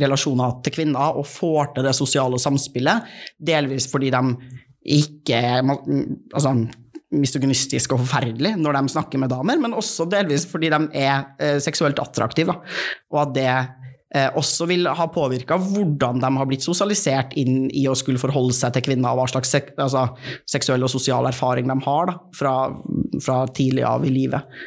relasjoner 0.00 0.62
til 0.64 0.78
kvinner 0.78 1.20
og 1.20 1.28
får 1.28 1.74
til 1.76 1.90
det 1.90 1.96
sosiale 1.98 2.40
samspillet, 2.40 3.04
delvis 3.36 3.90
fordi 3.92 4.14
de 4.16 4.24
ikke 4.96 5.40
altså, 5.60 6.52
misogynistisk 7.14 7.94
og 7.94 8.02
forferdelig 8.02 8.56
når 8.58 8.78
de 8.78 8.94
snakker 8.96 9.20
med 9.22 9.30
damer, 9.30 9.58
men 9.62 9.76
også 9.76 10.08
delvis 10.10 10.46
fordi 10.50 10.72
de 10.72 10.80
er 10.98 11.26
eh, 11.38 11.58
seksuelt 11.62 12.00
attraktive. 12.02 12.56
Og 13.14 13.20
at 13.22 13.34
det 13.36 13.50
eh, 13.52 14.30
også 14.34 14.66
vil 14.70 14.88
ha 14.90 15.06
påvirka 15.12 15.58
hvordan 15.60 16.22
de 16.22 16.32
har 16.38 16.50
blitt 16.50 16.66
sosialisert 16.66 17.36
inn 17.38 17.68
i 17.70 17.86
å 17.86 17.94
skulle 17.98 18.22
forholde 18.22 18.56
seg 18.58 18.74
til 18.74 18.88
kvinner, 18.88 19.12
og 19.12 19.22
hva 19.22 19.28
slags 19.36 19.54
sek 19.54 19.70
altså, 19.76 20.08
seksuell 20.50 20.86
og 20.86 20.92
sosial 20.92 21.30
erfaring 21.30 21.70
de 21.70 21.78
har 21.86 22.10
da, 22.10 22.18
fra, 22.34 22.56
fra 23.22 23.44
tidlig 23.54 23.86
av 23.86 24.06
i 24.06 24.14
livet 24.14 24.58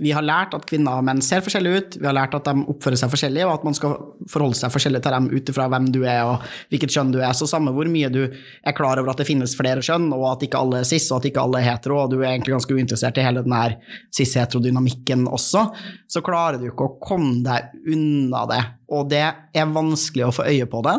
vi 0.00 0.12
har 0.16 0.24
lært 0.24 0.54
at 0.56 0.64
kvinner 0.68 1.02
og 1.02 1.04
menn 1.04 1.20
ser 1.24 1.42
forskjellige 1.44 1.80
ut, 1.80 1.96
vi 2.00 2.08
har 2.08 2.14
lært 2.16 2.32
at 2.36 2.46
de 2.48 2.64
oppfører 2.72 2.96
seg 2.96 3.10
forskjellig, 3.12 3.42
og 3.44 3.52
at 3.58 3.66
man 3.66 3.76
skal 3.76 3.98
forholde 4.30 4.56
seg 4.56 4.72
forskjellig 4.72 5.02
til 5.04 5.12
dem 5.12 5.26
ut 5.28 5.52
ifra 5.52 5.66
hvem 5.68 5.90
du 5.92 5.98
er 6.08 6.22
og 6.24 6.46
hvilket 6.72 6.94
kjønn 6.94 7.12
du 7.12 7.18
er. 7.20 7.34
Så 7.36 7.48
samme 7.50 7.74
hvor 7.76 7.90
mye 7.92 8.08
du 8.12 8.22
er 8.24 8.76
klar 8.76 9.00
over 9.02 9.12
at 9.12 9.20
det 9.20 9.28
finnes 9.28 9.52
flere 9.58 9.84
kjønn, 9.84 10.08
og 10.16 10.24
at 10.30 10.46
ikke 10.48 10.62
alle 10.64 10.80
er 10.80 10.88
cis, 10.88 11.10
og 11.12 11.20
at 11.20 11.28
ikke 11.28 11.44
alle 11.44 11.60
er 11.60 11.68
hetero, 11.68 12.00
og 12.06 12.14
du 12.14 12.22
er 12.22 12.30
egentlig 12.30 12.56
ganske 12.56 12.78
uinteressert 12.78 13.20
i 13.20 13.26
hele 13.26 13.44
den 13.44 13.56
her 13.56 13.76
cis-hetero-dynamikken 14.16 15.28
også, 15.28 15.66
så 16.08 16.24
klarer 16.24 16.62
du 16.62 16.70
ikke 16.70 16.88
å 16.88 16.96
komme 17.02 17.42
deg 17.44 17.92
unna 17.92 18.46
det. 18.48 18.62
Og 18.96 19.12
det 19.12 19.26
er 19.28 19.76
vanskelig 19.76 20.30
å 20.30 20.34
få 20.40 20.48
øye 20.48 20.72
på 20.72 20.84
det, 20.88 20.98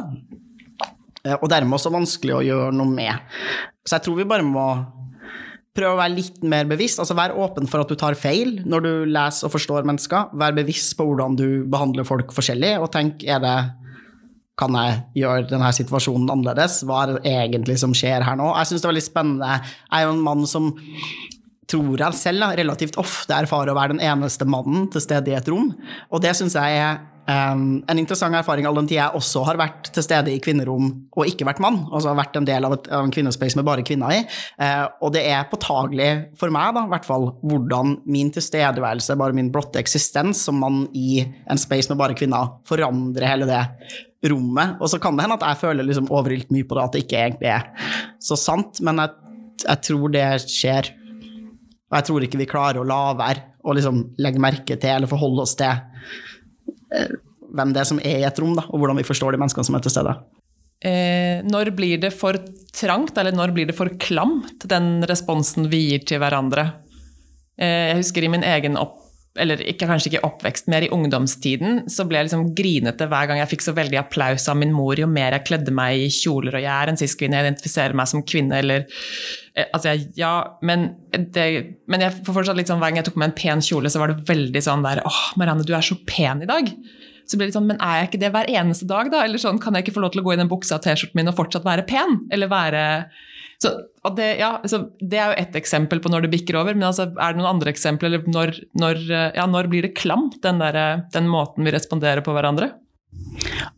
eh, 1.26 1.38
og 1.40 1.50
dermed 1.50 1.80
også 1.80 1.94
vanskelig 1.98 2.38
å 2.38 2.46
gjøre 2.46 2.76
noe 2.78 2.94
med. 2.94 3.34
Så 3.82 3.98
jeg 3.98 4.06
tror 4.06 4.22
vi 4.22 4.30
bare 4.30 4.46
må 4.46 4.68
prøv 5.74 5.96
å 5.96 6.00
være 6.00 6.16
litt 6.16 6.44
mer 6.46 6.68
bevisst. 6.70 7.02
altså 7.02 7.18
Vær 7.18 7.36
åpen 7.42 7.70
for 7.70 7.82
at 7.84 7.90
du 7.90 7.98
tar 8.00 8.18
feil 8.20 8.60
når 8.70 8.86
du 8.86 8.92
leser 9.10 9.48
og 9.48 9.56
forstår 9.56 9.88
mennesker. 9.90 10.34
Vær 10.38 10.56
bevisst 10.58 10.96
på 11.00 11.08
hvordan 11.10 11.38
du 11.40 11.48
behandler 11.70 12.08
folk 12.08 12.34
forskjellig, 12.36 12.76
og 12.82 12.92
tenk 12.94 13.26
er 13.26 13.42
det 13.44 13.58
kan 14.60 14.76
jeg 14.78 15.24
gjøre 15.24 15.48
denne 15.50 15.70
situasjonen 15.74 16.30
annerledes? 16.30 16.84
Hva 16.86 17.04
er 17.04 17.14
det 17.16 17.32
egentlig 17.32 17.80
som 17.82 17.96
skjer 17.98 18.22
her 18.22 18.38
nå? 18.38 18.52
Jeg 18.60 18.70
syns 18.70 18.84
det 18.84 18.88
er 18.88 18.94
veldig 18.94 19.08
spennende. 19.08 19.56
Jeg 19.64 19.98
er 19.98 20.06
jo 20.06 20.12
en 20.14 20.28
mann 20.28 20.46
som 20.50 20.70
tror 21.74 22.04
jeg 22.04 22.20
selv 22.20 22.54
relativt 22.60 23.00
ofte 23.02 23.34
erfarer 23.34 23.72
å 23.72 23.78
være 23.78 23.96
den 23.96 24.04
eneste 24.06 24.46
mannen 24.46 24.86
til 24.94 25.02
stede 25.02 25.32
i 25.32 25.38
et 25.40 25.50
rom, 25.50 25.72
og 26.12 26.22
det 26.22 26.36
syns 26.38 26.58
jeg 26.60 26.78
er 26.78 27.02
Um, 27.24 27.78
en 27.88 28.00
interessant 28.02 28.36
erfaring 28.36 28.66
all 28.68 28.76
den 28.76 28.88
tid 28.90 28.98
jeg 28.98 29.16
også 29.16 29.46
har 29.48 29.56
vært 29.56 29.88
til 29.96 30.04
stede 30.04 30.34
i 30.34 30.42
kvinnerom 30.44 30.90
og 31.16 31.30
ikke 31.30 31.46
vært 31.48 31.62
mann. 31.64 31.78
altså 31.88 32.12
vært 32.20 32.36
en 32.36 32.48
del 32.48 32.68
av, 32.68 32.76
et, 32.76 32.90
av 32.92 33.06
en 33.06 33.14
kvinnespace 33.16 33.56
med 33.56 33.68
bare 33.68 33.86
kvinner 33.88 34.12
i. 34.12 34.18
Uh, 34.60 34.90
og 35.06 35.14
det 35.16 35.24
er 35.32 35.48
påtagelig 35.48 36.10
for 36.40 36.52
meg, 36.52 36.74
da, 36.76 36.84
hvert 36.92 37.08
fall, 37.08 37.30
hvordan 37.48 37.98
min 38.12 38.32
tilstedeværelse, 38.36 39.16
bare 39.20 39.38
min 39.38 39.54
blotte 39.54 39.80
eksistens 39.80 40.42
som 40.50 40.60
mann 40.60 40.84
i 40.92 41.24
en 41.24 41.62
space 41.62 41.92
med 41.92 42.02
bare 42.02 42.18
kvinner, 42.20 42.58
forandrer 42.68 43.30
hele 43.30 43.48
det 43.48 43.62
rommet. 44.28 44.76
Og 44.84 44.92
så 44.92 45.00
kan 45.00 45.16
det 45.16 45.24
hende 45.24 45.40
at 45.40 45.48
jeg 45.48 45.62
føler 45.64 45.88
liksom 45.88 46.12
overilt 46.12 46.52
mye 46.52 46.68
på 46.68 46.76
det, 46.76 46.84
at 46.84 46.98
det 46.98 47.06
ikke 47.06 47.24
egentlig 47.24 47.54
er 47.54 47.72
så 48.24 48.40
sant, 48.40 48.84
men 48.84 49.00
jeg, 49.00 49.16
jeg 49.64 49.84
tror 49.88 50.12
det 50.12 50.28
skjer. 50.44 50.92
Og 51.88 52.00
jeg 52.02 52.10
tror 52.10 52.28
ikke 52.28 52.44
vi 52.44 52.52
klarer 52.52 52.84
å 52.84 52.88
la 52.88 53.02
være 53.16 53.50
å 53.64 53.74
liksom 53.76 54.04
legge 54.20 54.44
merke 54.44 54.76
til 54.76 54.98
eller 54.98 55.08
forholde 55.08 55.46
oss 55.46 55.56
til 55.56 55.72
hvem 57.54 57.74
det 57.74 57.84
er 57.84 57.90
som 57.90 58.02
er 58.02 58.22
i 58.22 58.28
et 58.28 58.40
rom, 58.42 58.56
da, 58.58 58.66
og 58.70 58.82
hvordan 58.82 59.00
vi 59.00 59.08
forstår 59.08 59.36
de 59.36 59.42
menneskene 59.42 59.68
som 59.68 59.78
er 59.78 59.86
til 59.86 59.94
stede. 59.94 60.16
Eh, 60.84 61.44
når 61.48 61.72
blir 61.78 62.02
det 62.02 62.12
for 62.16 62.38
trangt, 62.76 63.18
eller 63.18 63.36
når 63.36 63.54
blir 63.56 63.70
det 63.70 63.78
for 63.78 63.92
klamt, 64.02 64.66
den 64.70 65.06
responsen 65.10 65.70
vi 65.72 65.86
gir 65.92 66.04
til 66.10 66.20
hverandre? 66.24 66.68
Eh, 67.56 67.94
jeg 67.94 68.02
husker 68.02 68.26
i 68.26 68.34
min 68.34 68.46
egen 68.48 68.80
opp 68.80 69.03
eller 69.42 69.62
ikke, 69.66 69.88
kanskje 69.90 70.12
ikke 70.12 70.26
oppvekst, 70.28 70.68
mer 70.70 70.86
i 70.86 70.90
ungdomstiden, 70.94 71.88
så 71.90 72.06
ble 72.06 72.20
jeg 72.20 72.28
liksom 72.28 72.52
grinete 72.58 73.08
hver 73.10 73.30
gang 73.30 73.40
jeg 73.40 73.50
fikk 73.56 73.66
så 73.66 73.74
veldig 73.74 73.98
applaus 74.04 74.46
av 74.52 74.60
min 74.62 74.74
mor 74.76 75.00
jo 75.00 75.08
mer 75.10 75.34
jeg 75.34 75.48
kledde 75.48 75.74
meg 75.74 76.04
i 76.04 76.12
kjoler, 76.14 76.60
og 76.60 76.62
jeg 76.62 76.74
er 76.74 76.92
en 76.92 77.00
cis-kvinne, 77.02 77.40
jeg 77.40 77.48
identifiserer 77.48 77.98
meg 77.98 78.12
som 78.12 78.22
kvinne, 78.22 78.60
eller 78.62 78.86
eh, 78.86 79.66
Altså, 79.74 79.94
jeg, 79.94 80.12
ja, 80.20 80.34
men, 80.62 80.92
det, 81.14 81.48
men 81.90 82.06
jeg 82.06 82.20
får 82.20 82.38
fortsatt 82.38 82.60
litt 82.60 82.70
sånn, 82.70 82.82
hver 82.84 82.94
gang 82.94 83.02
jeg 83.02 83.10
tok 83.10 83.18
på 83.18 83.24
meg 83.24 83.32
en 83.32 83.40
pen 83.42 83.66
kjole, 83.66 83.90
så 83.90 84.04
var 84.04 84.14
det 84.14 84.28
veldig 84.30 84.64
sånn 84.66 84.86
der 84.86 85.02
åh, 85.08 85.24
Marianne, 85.42 85.66
du 85.66 85.74
er 85.74 85.86
så 85.86 85.98
pen 86.10 86.46
i 86.46 86.50
dag. 86.50 86.70
Så 87.26 87.38
ble 87.38 87.46
det 87.46 87.54
litt 87.54 87.58
sånn, 87.58 87.70
men 87.72 87.82
er 87.82 88.02
jeg 88.02 88.10
ikke 88.12 88.22
det 88.22 88.34
hver 88.36 88.50
eneste 88.52 88.86
dag, 88.90 89.10
da? 89.14 89.24
Eller 89.26 89.42
sånn, 89.42 89.62
kan 89.62 89.74
jeg 89.74 89.86
ikke 89.86 89.96
få 89.96 90.04
lov 90.04 90.14
til 90.14 90.22
å 90.22 90.26
gå 90.28 90.34
i 90.36 90.42
den 90.42 90.52
buksa 90.52 90.78
og 90.78 90.86
T-skjorten 90.86 91.18
min 91.18 91.32
og 91.32 91.38
fortsatt 91.38 91.66
være 91.66 91.86
pen? 91.88 92.20
Eller 92.36 92.52
være 92.52 92.84
så, 93.64 93.72
det, 94.18 94.30
ja, 94.42 94.52
det, 94.64 95.18
er 95.18 95.32
jo 95.32 95.40
ett 95.40 95.58
eksempel 95.60 96.02
på 96.04 96.12
når 96.12 96.26
det 96.26 96.34
bikker 96.34 96.58
over, 96.60 96.76
men 96.76 96.90
altså, 96.90 97.08
er 97.14 97.34
det 97.34 97.40
noen 97.40 97.54
andre 97.56 97.72
eksempler? 97.72 98.20
Når, 98.28 98.58
når, 98.80 99.04
ja, 99.38 99.46
når 99.50 99.70
blir 99.72 99.88
det 99.88 99.96
klamt, 100.00 100.42
den, 100.44 100.60
der, 100.64 101.06
den 101.14 101.30
måten 101.32 101.64
vi 101.64 101.76
responderer 101.76 102.26
på 102.26 102.36
hverandre? 102.36 102.74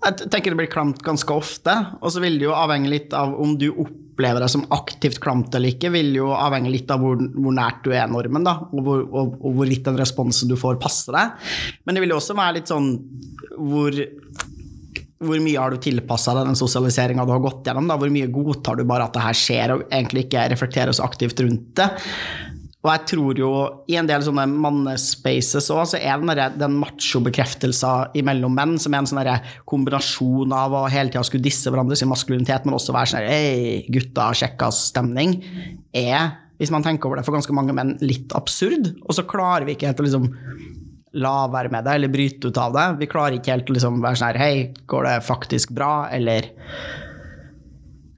Jeg 0.05 0.29
tenker 0.29 0.53
det 0.53 0.59
blir 0.59 0.71
klamt 0.71 1.03
ganske 1.05 1.33
ofte, 1.33 1.73
og 2.01 2.11
så 2.13 2.21
vil 2.23 2.39
det 2.39 2.47
jo 2.47 2.55
avhenge 2.55 2.91
litt 2.91 3.13
av 3.17 3.33
om 3.41 3.55
du 3.59 3.67
opplever 3.71 4.43
deg 4.43 4.51
som 4.51 4.65
aktivt 4.75 5.19
klamt 5.23 5.55
eller 5.55 5.73
ikke, 5.73 5.91
vil 5.95 6.13
jo 6.17 6.29
avhenge 6.35 6.71
litt 6.71 6.91
av 6.93 7.01
hvor, 7.03 7.19
hvor 7.19 7.55
nært 7.55 7.81
du 7.85 7.91
er 7.95 8.09
normen, 8.11 8.45
da, 8.45 8.57
og, 8.69 8.81
hvor, 8.85 9.05
og, 9.05 9.37
og 9.41 9.57
hvorvidt 9.57 9.87
den 9.87 9.99
responsen 9.99 10.51
du 10.51 10.57
får, 10.59 10.79
passer 10.81 11.17
deg. 11.17 11.49
Men 11.85 11.97
det 11.97 12.05
vil 12.05 12.15
jo 12.15 12.19
også 12.21 12.37
være 12.37 12.59
litt 12.59 12.71
sånn 12.71 12.93
hvor 13.55 13.97
hvor 15.23 15.39
mye 15.39 15.59
har 15.59 15.71
du 15.71 15.79
tilpassa 15.79 16.33
deg 16.35 16.49
den 16.49 16.57
sosialiseringa 16.59 17.23
du 17.23 17.31
har 17.31 17.43
gått 17.43 17.67
gjennom? 17.67 17.87
Da? 17.87 17.95
Hvor 17.99 18.11
mye 18.11 18.31
godtar 18.31 18.75
du 18.79 18.83
bare 18.87 19.07
at 19.07 19.15
det 19.15 19.23
her 19.23 19.37
skjer, 19.39 19.75
og 19.75 19.85
egentlig 19.87 20.25
ikke 20.25 20.49
reflekterer 20.51 20.95
så 20.95 21.05
aktivt 21.07 21.39
rundt 21.43 21.71
det? 21.79 21.87
Og 22.85 22.91
jeg 22.91 23.05
tror 23.09 23.39
jo 23.39 23.51
i 23.89 23.95
en 23.97 24.05
del 24.05 24.21
sånne 24.21 24.43
mannespaces 24.51 25.71
òg, 25.73 25.87
så 25.89 25.97
er 25.97 26.21
den, 26.21 26.59
den 26.59 26.75
macho-bekreftelsen 26.77 28.13
imellom 28.21 28.53
menn, 28.53 28.75
som 28.81 28.93
er 28.93 29.01
en 29.01 29.09
sånn 29.09 29.31
kombinasjon 29.65 30.53
av 30.53 30.75
å 30.77 30.83
hele 30.93 31.09
tida 31.09 31.23
skulle 31.25 31.47
disse 31.47 31.73
hverandres 31.73 32.05
maskulinitet, 32.05 32.67
men 32.67 32.77
også 32.77 32.93
være 32.93 33.09
sånn 33.15 33.25
hei, 33.25 33.79
gutta, 33.89 34.29
sjekkas-stemning, 34.37 35.39
er, 35.97 36.35
hvis 36.61 36.69
man 36.75 36.85
tenker 36.85 37.09
over 37.09 37.17
det 37.17 37.25
for 37.25 37.39
ganske 37.39 37.57
mange 37.57 37.73
menn, 37.73 37.95
litt 38.05 38.35
absurd. 38.37 38.93
Og 39.01 39.17
så 39.17 39.25
klarer 39.25 39.65
vi 39.65 39.73
ikke 39.79 39.89
helt 39.89 40.03
å 40.03 40.05
liksom 40.05 40.29
la 41.15 41.47
være 41.51 41.71
med 41.73 41.87
det, 41.87 41.95
eller 41.97 42.13
bryte 42.13 42.51
ut 42.51 42.59
av 42.61 42.75
det. 42.75 42.85
Vi 43.01 43.09
klarer 43.11 43.37
ikke 43.37 43.55
helt 43.55 43.71
å 43.71 43.75
liksom 43.77 44.01
være 44.03 44.19
sånn 44.19 44.31
her 44.33 44.41
Hei, 44.41 44.53
går 44.91 45.07
det 45.07 45.17
faktisk 45.29 45.75
bra, 45.75 45.93
eller 46.13 46.51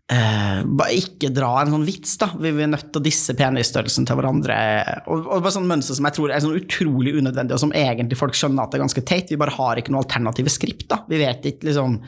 Eh, 0.08 0.60
bare 0.64 0.94
ikke 0.96 1.34
dra 1.36 1.50
en 1.60 1.74
sånn 1.74 1.84
vits, 1.84 2.14
da. 2.22 2.30
Vi 2.40 2.54
er 2.54 2.70
nødt 2.72 2.86
til 2.94 3.02
å 3.02 3.04
disse 3.04 3.34
penisstørrelsen 3.36 4.06
til 4.08 4.16
hverandre. 4.16 4.56
Og, 5.12 5.26
og 5.26 5.42
bare 5.44 5.52
sånn 5.58 5.68
mønster 5.68 5.98
som 5.98 6.08
jeg 6.08 6.16
tror 6.16 6.32
er 6.32 6.44
sånn 6.46 6.56
utrolig 6.56 7.12
unødvendig, 7.18 7.58
og 7.58 7.64
som 7.66 7.74
egentlig 7.76 8.20
folk 8.20 8.38
skjønner 8.38 8.64
at 8.64 8.72
det 8.72 8.80
er 8.80 8.86
ganske 8.86 9.04
teit. 9.10 9.34
Vi 9.34 9.40
bare 9.42 9.56
har 9.58 9.82
ikke 9.82 9.92
noe 9.92 10.06
alternative 10.06 10.54
skript. 10.54 10.88
da. 10.94 11.02
Vi 11.12 11.20
vet 11.20 11.52
ikke 11.52 11.72
liksom 11.72 12.00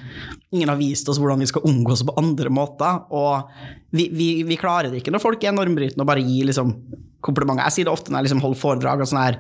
Ingen 0.56 0.72
har 0.72 0.80
vist 0.80 1.06
oss 1.12 1.20
hvordan 1.22 1.44
vi 1.44 1.50
skal 1.52 1.68
omgås 1.68 2.02
på 2.08 2.16
andre 2.18 2.50
måter. 2.50 3.04
Og 3.14 3.52
vi, 3.94 4.08
vi, 4.16 4.30
vi 4.48 4.58
klarer 4.58 4.90
det 4.90 5.04
ikke 5.04 5.12
når 5.14 5.22
folk 5.22 5.44
er 5.44 5.54
normbrytende 5.54 6.02
og 6.02 6.10
bare 6.10 6.24
gir 6.24 6.48
liksom 6.50 6.72
komplimenter. 7.26 7.66
Jeg 7.68 7.76
sier 7.76 7.88
det 7.88 7.94
ofte 7.94 8.12
når 8.12 8.22
jeg 8.22 8.30
liksom 8.30 8.44
holder 8.44 8.60
foredrag. 8.60 9.02
og 9.02 9.10
sånn 9.12 9.22
her, 9.24 9.40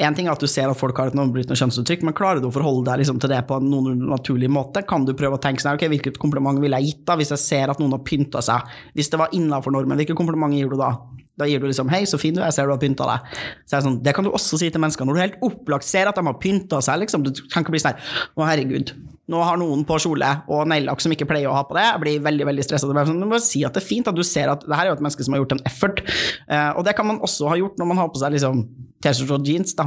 En 0.00 0.14
ting 0.16 0.26
er 0.26 0.32
at 0.32 0.40
du 0.40 0.48
ser 0.48 0.70
at 0.70 0.78
folk 0.80 0.96
har 0.96 1.10
et 1.10 1.14
normbrytende 1.14 1.58
kjønnsuttrykk, 1.60 2.02
men 2.02 2.14
klarer 2.16 2.40
du 2.40 2.48
å 2.48 2.54
forholde 2.54 2.88
deg 2.88 3.02
liksom 3.02 3.20
til 3.20 3.28
det 3.28 3.42
på 3.46 3.58
en 3.60 3.68
noen 3.68 3.98
naturlig 4.08 4.48
måte? 4.48 4.80
Kan 4.88 5.04
du 5.04 5.12
prøve 5.12 5.36
å 5.36 5.42
tenke 5.42 5.60
sånn, 5.60 5.76
ok, 5.76 5.84
hvilket 5.92 6.16
kompliment 6.18 6.58
ville 6.58 6.78
jeg 6.80 6.94
gitt 6.94 7.04
da, 7.04 7.18
hvis 7.20 7.34
jeg 7.36 7.42
ser 7.42 7.70
at 7.70 7.78
noen 7.78 7.92
har 7.92 8.00
pynta 8.00 8.40
seg? 8.40 8.64
Hvis 8.96 9.12
det 9.12 9.20
var 9.20 9.28
innafor 9.36 9.76
normen, 9.76 10.00
hvilket 10.00 10.16
kompliment 10.16 10.56
gir 10.56 10.72
du 10.72 10.78
da? 10.80 10.94
Da 11.38 11.46
gir 11.46 11.60
du 11.60 11.66
liksom 11.66 11.88
'hei, 11.88 12.02
så 12.04 12.18
fin 12.20 12.34
du 12.34 12.40
er, 12.40 12.46
jeg 12.50 12.54
ser 12.54 12.66
du 12.66 12.72
har 12.74 12.78
pynta 12.78 13.06
deg'. 13.06 13.20
Så 13.66 13.76
er 13.76 13.80
det, 13.80 13.84
sånn, 13.86 14.02
det 14.02 14.14
kan 14.14 14.24
du 14.24 14.30
også 14.30 14.58
si 14.58 14.70
til 14.70 14.80
mennesker 14.80 15.06
når 15.06 15.14
du 15.14 15.20
helt 15.20 15.40
opplagt 15.40 15.84
ser 15.84 16.06
at 16.08 16.14
de 16.14 16.24
har 16.26 16.34
pynta 16.34 16.82
seg. 16.82 17.00
liksom, 17.00 17.22
Du 17.22 17.30
kan 17.48 17.64
ikke 17.64 17.70
bli 17.72 17.80
sånn 17.80 17.96
'Å, 18.36 18.46
herregud, 18.46 18.92
nå 19.30 19.44
har 19.44 19.56
noen 19.56 19.84
på 19.86 19.96
kjole 20.02 20.42
og 20.48 20.66
neglelakk 20.66 21.00
som 21.00 21.12
ikke 21.12 21.28
pleier 21.30 21.48
å 21.48 21.54
ha 21.54 21.62
på 21.64 21.74
det'. 21.74 21.92
Jeg 21.92 22.00
blir 22.00 22.20
veldig 22.20 22.46
veldig 22.46 22.64
stressa. 22.64 22.90
Sånn, 22.90 23.20
du 23.20 23.26
må 23.26 23.40
si 23.40 23.64
at 23.64 23.72
det 23.72 23.82
er 23.82 23.86
fint 23.86 24.08
at 24.08 24.14
du 24.14 24.22
ser 24.22 24.50
at 24.50 24.60
det 24.60 24.76
her 24.76 24.86
er 24.86 24.90
jo 24.90 24.98
et 24.98 25.04
menneske 25.06 25.24
som 25.24 25.34
har 25.34 25.40
gjort 25.40 25.52
en 25.52 25.64
effort. 25.64 26.02
Eh, 26.48 26.70
og 26.76 26.84
det 26.84 26.96
kan 26.96 27.06
man 27.06 27.20
også 27.20 27.48
ha 27.48 27.56
gjort 27.56 27.78
når 27.78 27.86
man 27.86 27.96
har 27.96 28.08
på 28.08 28.18
seg 28.18 28.32
liksom 28.32 28.68
T-skjorte 29.00 29.38
og 29.38 29.46
jeans. 29.46 29.74
da. 29.74 29.84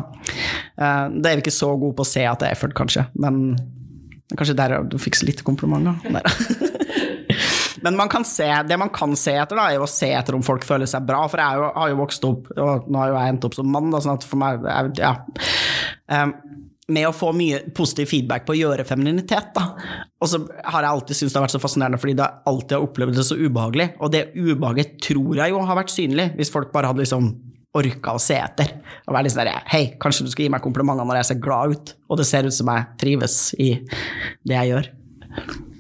Eh, 0.80 1.10
det 1.22 1.26
er 1.26 1.36
vi 1.36 1.44
ikke 1.44 1.54
så 1.54 1.78
gode 1.78 1.96
på 1.96 2.02
å 2.02 2.08
se 2.08 2.26
at 2.26 2.40
det 2.40 2.48
er 2.50 2.52
effort, 2.56 2.74
kanskje, 2.74 3.08
men 3.16 3.58
kanskje 4.36 4.56
der 4.56 4.84
du 4.84 4.98
fikk 4.98 5.22
litt 5.24 5.44
komplimenter. 5.44 5.94
komplimenter. 6.02 6.70
Men 7.84 8.26
se, 8.28 8.48
det 8.68 8.80
man 8.80 8.92
kan 8.94 9.16
se 9.20 9.36
etter, 9.36 9.60
da, 9.60 9.68
er 9.72 9.84
å 9.84 9.90
se 9.90 10.10
etter 10.16 10.38
om 10.38 10.44
folk 10.46 10.66
føler 10.68 10.90
seg 10.90 11.06
bra. 11.08 11.26
For 11.32 11.42
jeg 11.44 11.60
jo, 11.60 11.70
har 11.76 11.92
jo 11.92 12.00
vokst 12.00 12.28
opp, 12.30 12.50
og 12.56 12.88
nå 12.88 13.02
har 13.02 13.12
jo 13.12 13.20
jeg 13.20 13.34
endt 13.34 13.48
opp 13.50 13.58
som 13.60 13.72
mann, 13.76 13.92
da, 13.94 14.02
sånn 14.04 14.18
at 14.18 14.28
for 14.28 14.42
meg 14.42 15.00
Ja. 15.02 15.16
Um, 16.12 16.36
med 16.92 17.08
å 17.08 17.14
få 17.16 17.30
mye 17.36 17.62
positiv 17.76 18.10
feedback 18.12 18.44
på 18.48 18.56
å 18.56 18.60
gjøre 18.60 18.84
femininitet. 18.88 19.56
Og 20.20 20.28
så 20.30 20.42
har 20.44 20.84
jeg 20.84 20.92
alltid 20.92 21.16
syntes 21.16 21.32
det 21.32 21.40
har 21.40 21.46
vært 21.46 21.56
så 21.56 21.64
fascinerende, 21.64 22.00
fordi 22.02 22.18
det 22.20 22.28
alltid 22.50 22.76
har 22.76 22.88
opplevd 22.88 23.20
det 23.20 23.26
så 23.28 23.38
ubehagelig. 23.40 23.88
Og 24.04 24.12
det 24.12 24.26
ubehaget 24.36 24.98
tror 25.06 25.40
jeg 25.40 25.54
jo 25.54 25.64
har 25.64 25.80
vært 25.80 25.94
synlig, 25.94 26.30
hvis 26.36 26.52
folk 26.54 26.74
bare 26.76 26.92
hadde 26.92 27.06
liksom 27.06 27.32
orka 27.74 28.14
å 28.14 28.22
se 28.22 28.36
etter. 28.38 28.76
Og 29.08 29.16
være 29.16 29.28
litt 29.28 29.36
sånn 29.36 29.54
Hei, 29.72 29.86
kanskje 30.02 30.28
du 30.28 30.34
skal 30.34 30.48
gi 30.48 30.52
meg 30.54 30.66
komplimenter 30.66 31.08
når 31.08 31.22
jeg 31.22 31.32
ser 31.32 31.40
glad 31.44 31.74
ut, 31.74 31.96
og 32.10 32.20
det 32.20 32.28
ser 32.30 32.50
ut 32.50 32.56
som 32.56 32.70
jeg 32.70 32.90
trives 33.02 33.40
i 33.58 33.72
det 34.44 34.60
jeg 34.60 34.74
gjør. 34.74 34.92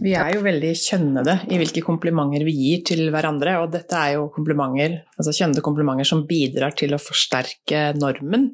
Vi 0.03 0.11
er 0.19 0.33
jo 0.35 0.41
veldig 0.43 0.71
kjønnede 0.75 1.35
i 1.53 1.57
hvilke 1.61 1.83
komplimenter 1.85 2.43
vi 2.43 2.55
gir 2.57 2.81
til 2.89 3.05
hverandre, 3.13 3.55
og 3.63 3.71
dette 3.71 3.95
er 3.95 4.17
jo 4.17 4.27
komplimenter, 4.33 4.97
altså 5.15 5.35
kjønnede 5.35 5.63
komplimenter 5.63 6.09
som 6.09 6.25
bidrar 6.27 6.75
til 6.75 6.95
å 6.95 7.01
forsterke 7.01 7.85
normen, 7.95 8.49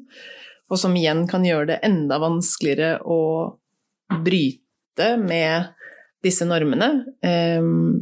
og 0.69 0.77
som 0.77 0.93
igjen 0.97 1.25
kan 1.29 1.47
gjøre 1.47 1.71
det 1.71 1.79
enda 1.87 2.19
vanskeligere 2.21 2.99
å 3.01 3.21
bryte 4.21 5.15
med 5.21 5.73
disse 6.21 6.45
normene. 6.45 6.91
Ehm, 7.25 7.97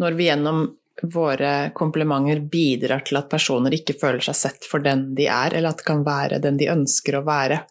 når 0.00 0.16
vi 0.18 0.28
gjennom 0.28 0.66
våre 1.14 1.70
komplimenter 1.76 2.42
bidrar 2.52 3.04
til 3.06 3.20
at 3.20 3.30
personer 3.32 3.72
ikke 3.76 3.96
føler 4.00 4.20
seg 4.24 4.36
sett 4.36 4.68
for 4.68 4.84
den 4.84 5.10
de 5.16 5.30
er, 5.32 5.54
eller 5.54 5.72
at 5.72 5.80
det 5.80 5.88
kan 5.88 6.04
være 6.04 6.42
den 6.44 6.60
de 6.60 6.68
ønsker 6.72 7.16
å 7.16 7.24
være. 7.24 7.62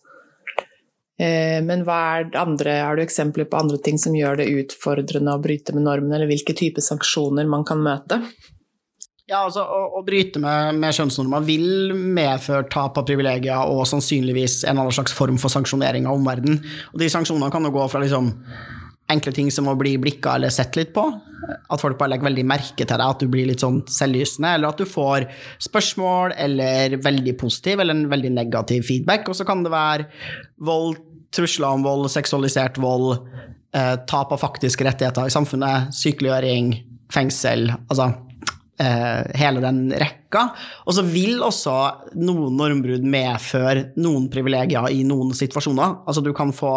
Eh, 1.20 1.60
men 1.66 1.84
andre, 1.84 2.78
har 2.86 2.96
du 2.96 3.04
eksempler 3.04 3.50
på 3.50 3.60
andre 3.60 3.78
ting 3.84 4.00
som 4.00 4.16
gjør 4.16 4.40
det 4.40 4.52
utfordrende 4.62 5.36
å 5.36 5.44
bryte 5.44 5.76
med 5.76 5.84
normene, 5.84 6.16
eller 6.16 6.32
hvilke 6.32 6.56
typer 6.56 6.86
sanksjoner 6.86 7.50
man 7.50 7.66
kan 7.68 7.84
møte? 7.84 8.22
Ja, 9.30 9.44
altså 9.44 9.62
Å, 9.62 9.82
å 10.00 10.02
bryte 10.02 10.42
med, 10.42 10.80
med 10.82 10.96
kjønnsnormer 10.96 11.44
vil 11.46 11.94
medføre 11.94 12.66
tap 12.72 12.98
av 12.98 13.06
privilegier 13.06 13.70
og 13.70 13.84
sannsynligvis 13.86 14.64
en 14.64 14.80
annen 14.80 14.96
slags 14.96 15.14
form 15.14 15.38
for 15.38 15.54
sanksjonering 15.54 16.08
av 16.10 16.18
omverdenen. 16.18 16.64
Og 16.96 17.04
de 17.04 17.12
sanksjonene 17.14 17.52
kan 17.54 17.68
jo 17.68 17.76
gå 17.76 17.86
fra 17.92 18.02
liksom 18.02 18.32
enkle 19.10 19.34
ting 19.34 19.50
som 19.54 19.70
å 19.70 19.78
bli 19.78 19.96
blikka 20.02 20.36
eller 20.38 20.54
sett 20.54 20.78
litt 20.80 20.94
på. 20.96 21.04
At 21.70 21.82
folk 21.82 21.98
bare 22.00 22.14
legger 22.14 22.30
veldig 22.30 22.46
merke 22.50 22.86
til 22.86 22.90
deg, 22.90 23.06
at 23.06 23.22
du 23.22 23.30
blir 23.32 23.48
litt 23.50 23.64
sånn 23.64 23.82
selvlysende, 23.90 24.56
eller 24.58 24.74
at 24.74 24.82
du 24.82 24.90
får 24.90 25.26
spørsmål 25.66 26.36
eller 26.38 26.98
veldig 27.02 27.36
positiv 27.42 27.82
eller 27.82 27.98
en 27.98 28.10
veldig 28.12 28.34
negativ 28.36 28.86
feedback. 28.90 29.30
Og 29.30 29.38
så 29.38 29.48
kan 29.50 29.64
det 29.66 29.74
være 29.74 30.10
vold, 30.66 31.00
trusler 31.36 31.78
om 31.78 31.86
vold, 31.86 32.10
seksualisert 32.12 32.80
vold, 32.82 33.20
eh, 33.76 33.96
tap 34.10 34.32
av 34.32 34.42
faktiske 34.42 34.86
rettigheter 34.88 35.30
i 35.30 35.34
samfunnet, 35.34 35.94
sykeliggjøring, 35.96 36.74
fengsel. 37.14 37.70
Altså 37.90 38.12
eh, 38.80 39.24
hele 39.40 39.64
den 39.64 39.88
rekka. 39.92 40.50
Og 40.88 40.96
så 40.98 41.06
vil 41.06 41.42
også 41.46 41.76
noen 42.20 42.58
normbrudd 42.60 43.06
medføre 43.06 43.90
noen 44.02 44.30
privilegier 44.32 44.90
i 44.94 45.04
noen 45.08 45.34
situasjoner. 45.38 46.02
Altså 46.08 46.24
du 46.26 46.32
kan 46.38 46.54
få 46.56 46.74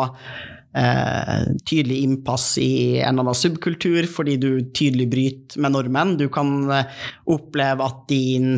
eh, 0.77 1.49
tydelig 1.69 2.03
innpass 2.07 2.57
i 2.63 3.01
en 3.01 3.15
eller 3.15 3.29
annen 3.29 3.39
subkultur 3.39 4.09
fordi 4.11 4.39
du 4.41 4.51
tydelig 4.75 5.09
bryter 5.13 5.63
med 5.63 5.77
normen. 5.77 6.17
Du 6.21 6.29
kan 6.33 6.55
eh, 6.71 7.05
oppleve 7.33 7.89
at 7.89 8.07
din 8.11 8.57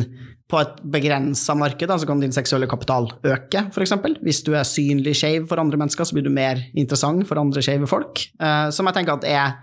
på 0.51 0.59
et 0.61 0.77
begrensa 0.93 1.55
marked 1.57 1.89
så 1.89 2.05
kan 2.05 2.21
din 2.21 2.33
seksuelle 2.35 2.69
kapital 2.69 3.09
øke, 3.25 3.65
f.eks. 3.73 3.95
Hvis 4.21 4.43
du 4.45 4.53
er 4.53 4.67
synlig 4.67 5.15
skeiv 5.17 5.47
for 5.49 5.61
andre 5.61 5.79
mennesker, 5.81 6.05
så 6.05 6.17
blir 6.17 6.27
du 6.27 6.33
mer 6.33 6.61
interessant 6.77 7.25
for 7.25 7.41
andre 7.41 7.63
skeive 7.65 7.89
folk. 7.89 8.27
Eh, 8.37 8.67
som 8.75 8.85
jeg 8.85 8.99
tenker 8.99 9.17
at 9.17 9.25
er 9.29 9.55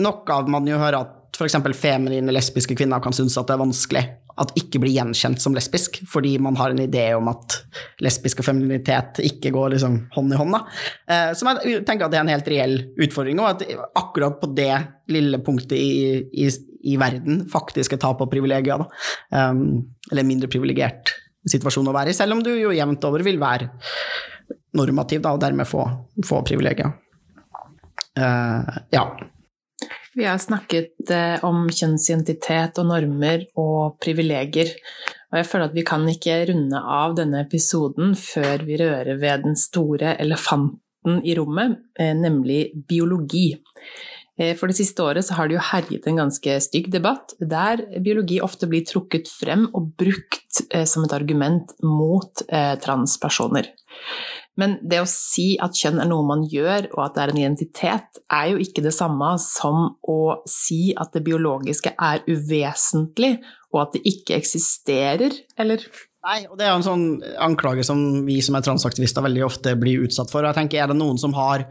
noe 0.00 0.36
av 0.36 0.48
man 0.48 0.68
jo 0.68 0.80
hører 0.80 1.02
at 1.02 1.36
f.eks. 1.36 1.58
feminine 1.76 2.32
lesbiske 2.32 2.76
kvinner 2.78 3.02
kan 3.04 3.14
synes 3.16 3.36
at 3.38 3.48
det 3.48 3.56
er 3.56 3.64
vanskelig 3.64 4.04
at 4.40 4.54
ikke 4.56 4.80
blir 4.80 4.94
gjenkjent 4.94 5.42
som 5.42 5.52
lesbisk, 5.56 5.98
fordi 6.08 6.36
man 6.40 6.56
har 6.56 6.72
en 6.72 6.80
idé 6.80 7.10
om 7.16 7.28
at 7.28 7.58
lesbisk 8.04 8.40
og 8.40 8.46
femininitet 8.46 9.20
ikke 9.26 9.52
går 9.52 9.74
liksom 9.74 9.98
hånd 10.14 10.32
i 10.32 10.38
hånd. 10.40 10.56
Eh, 11.10 11.32
som 11.36 11.50
jeg 11.50 11.82
tenker 11.84 12.06
at 12.06 12.14
det 12.14 12.20
er 12.20 12.24
en 12.24 12.32
helt 12.32 12.48
reell 12.48 12.76
utfordring, 13.04 13.42
og 13.42 13.50
at 13.50 13.66
akkurat 14.00 14.38
på 14.40 14.48
det 14.56 14.72
lille 15.12 15.42
punktet 15.44 15.76
i, 15.76 15.92
i, 16.32 16.48
i 16.86 16.96
verden 17.00 17.44
faktisk 17.50 17.96
et 17.96 18.02
tap 18.02 18.22
av 18.22 18.30
privilegier, 18.32 18.86
um, 19.34 19.64
eller 20.10 20.26
mindre 20.26 20.50
privilegert 20.52 21.14
situasjon 21.48 21.88
å 21.88 21.96
være 21.96 22.12
i, 22.12 22.16
selv 22.16 22.36
om 22.36 22.44
du 22.44 22.52
jo 22.52 22.72
jevnt 22.74 23.04
over 23.08 23.24
vil 23.24 23.40
være 23.40 23.70
normativ 24.76 25.22
da, 25.24 25.34
og 25.34 25.42
dermed 25.42 25.68
få, 25.68 25.84
få 26.26 26.42
privilegier. 26.46 26.92
Uh, 28.18 28.80
ja. 28.92 29.04
Vi 30.14 30.26
har 30.26 30.40
snakket 30.42 31.10
eh, 31.14 31.38
om 31.46 31.68
kjønnsidentitet 31.70 32.80
og 32.82 32.88
normer 32.90 33.44
og 33.60 34.00
privilegier. 34.02 34.72
Og 35.30 35.38
jeg 35.38 35.46
føler 35.46 35.70
at 35.70 35.76
vi 35.76 35.84
kan 35.86 36.06
ikke 36.10 36.40
runde 36.50 36.80
av 36.82 37.14
denne 37.18 37.44
episoden 37.44 38.16
før 38.18 38.64
vi 38.66 38.80
rører 38.80 39.20
ved 39.22 39.46
den 39.46 39.58
store 39.58 40.16
elefanten 40.18 41.20
i 41.22 41.36
rommet, 41.38 41.78
eh, 41.98 42.10
nemlig 42.18 42.72
biologi. 42.90 43.54
Eh, 44.40 44.56
for 44.56 44.70
det 44.70 44.78
siste 44.80 45.04
året 45.04 45.26
så 45.26 45.36
har 45.36 45.50
det 45.50 45.58
jo 45.58 45.68
herjet 45.70 46.08
en 46.08 46.22
ganske 46.22 46.56
stygg 46.64 46.90
debatt, 46.94 47.36
der 47.38 47.84
biologi 48.00 48.40
ofte 48.42 48.70
blir 48.70 48.86
trukket 48.88 49.28
frem 49.28 49.68
og 49.70 49.92
brukt 50.00 50.64
som 50.88 51.04
et 51.06 51.14
argument 51.14 51.76
mot 51.84 52.42
transpersoner. 52.82 53.68
Men 54.60 54.76
det 54.84 54.98
å 55.00 55.08
si 55.08 55.54
at 55.62 55.78
kjønn 55.78 56.02
er 56.02 56.08
noe 56.10 56.26
man 56.26 56.42
gjør, 56.48 56.90
og 56.96 57.04
at 57.06 57.16
det 57.16 57.22
er 57.22 57.32
en 57.32 57.40
identitet, 57.40 58.20
er 58.34 58.50
jo 58.52 58.60
ikke 58.60 58.84
det 58.84 58.92
samme 58.96 59.30
som 59.40 59.94
å 60.10 60.20
si 60.50 60.90
at 61.00 61.14
det 61.16 61.24
biologiske 61.26 61.94
er 61.94 62.24
uvesentlig, 62.28 63.36
og 63.70 63.84
at 63.84 63.96
det 63.96 64.02
ikke 64.10 64.36
eksisterer, 64.36 65.36
eller? 65.60 65.86
Nei, 66.26 66.42
og 66.50 66.58
det 66.60 66.66
er 66.66 66.74
en 66.74 66.84
sånn 66.84 67.04
anklage 67.40 67.86
som 67.86 68.26
vi 68.26 68.40
som 68.44 68.58
er 68.58 68.66
transaktivister 68.66 69.24
veldig 69.24 69.46
ofte 69.46 69.72
blir 69.80 70.04
utsatt 70.04 70.32
for. 70.32 70.44
Jeg 70.44 70.58
tenker, 70.58 70.82
er 70.82 70.90
det 70.90 70.98
noen 70.98 71.20
som 71.20 71.32
har 71.38 71.64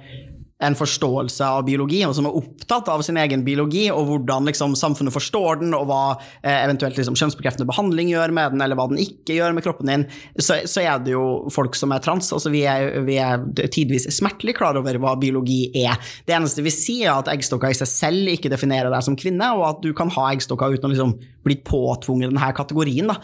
en 0.59 0.75
forståelse 0.75 1.45
av 1.47 1.61
biologi, 1.63 2.01
og 2.03 2.11
som 2.17 2.25
er 2.27 2.35
opptatt 2.35 2.89
av 2.91 2.99
sin 3.05 3.17
egen 3.21 3.45
biologi, 3.45 3.85
og 3.93 4.09
hvordan 4.09 4.49
liksom, 4.49 4.73
samfunnet 4.75 5.15
forstår 5.15 5.61
den, 5.61 5.71
og 5.77 5.85
hva 5.87 6.01
eh, 6.17 6.65
eventuelt 6.65 6.99
liksom, 6.99 7.15
kjønnsbekreftende 7.19 7.67
behandling 7.69 8.11
gjør 8.11 8.33
med 8.35 8.55
den, 8.55 8.63
eller 8.65 8.75
hva 8.75 8.89
den 8.91 8.99
ikke 8.99 9.37
gjør 9.37 9.55
med 9.55 9.63
kroppen 9.63 9.91
din, 9.91 10.03
så, 10.35 10.59
så 10.67 10.83
er 10.83 10.99
det 11.05 11.13
jo 11.13 11.23
folk 11.55 11.79
som 11.79 11.95
er 11.95 12.03
trans. 12.03 12.33
Altså, 12.35 12.51
vi, 12.51 12.65
er, 12.67 12.99
vi 13.07 13.15
er 13.23 13.39
tidvis 13.71 14.09
smertelig 14.17 14.57
klar 14.59 14.75
over 14.81 14.99
hva 14.99 15.15
biologi 15.21 15.61
er. 15.85 15.95
Det 16.27 16.35
eneste 16.35 16.65
vi 16.65 16.75
sier, 16.75 17.07
er 17.07 17.21
at 17.21 17.31
eggstokker 17.31 17.71
i 17.71 17.79
seg 17.79 17.91
selv 17.93 18.33
ikke 18.33 18.51
definerer 18.51 18.91
deg 18.91 19.07
som 19.07 19.15
kvinne, 19.19 19.53
og 19.55 19.63
at 19.69 19.81
du 19.85 19.93
kan 19.95 20.11
ha 20.17 20.27
eggstokker 20.33 20.75
uten 20.75 20.89
å 20.89 20.93
liksom, 20.93 21.15
bli 21.47 21.59
påtvunget 21.63 22.33
denne 22.33 22.51
kategorien. 22.57 23.07
Da. 23.07 23.15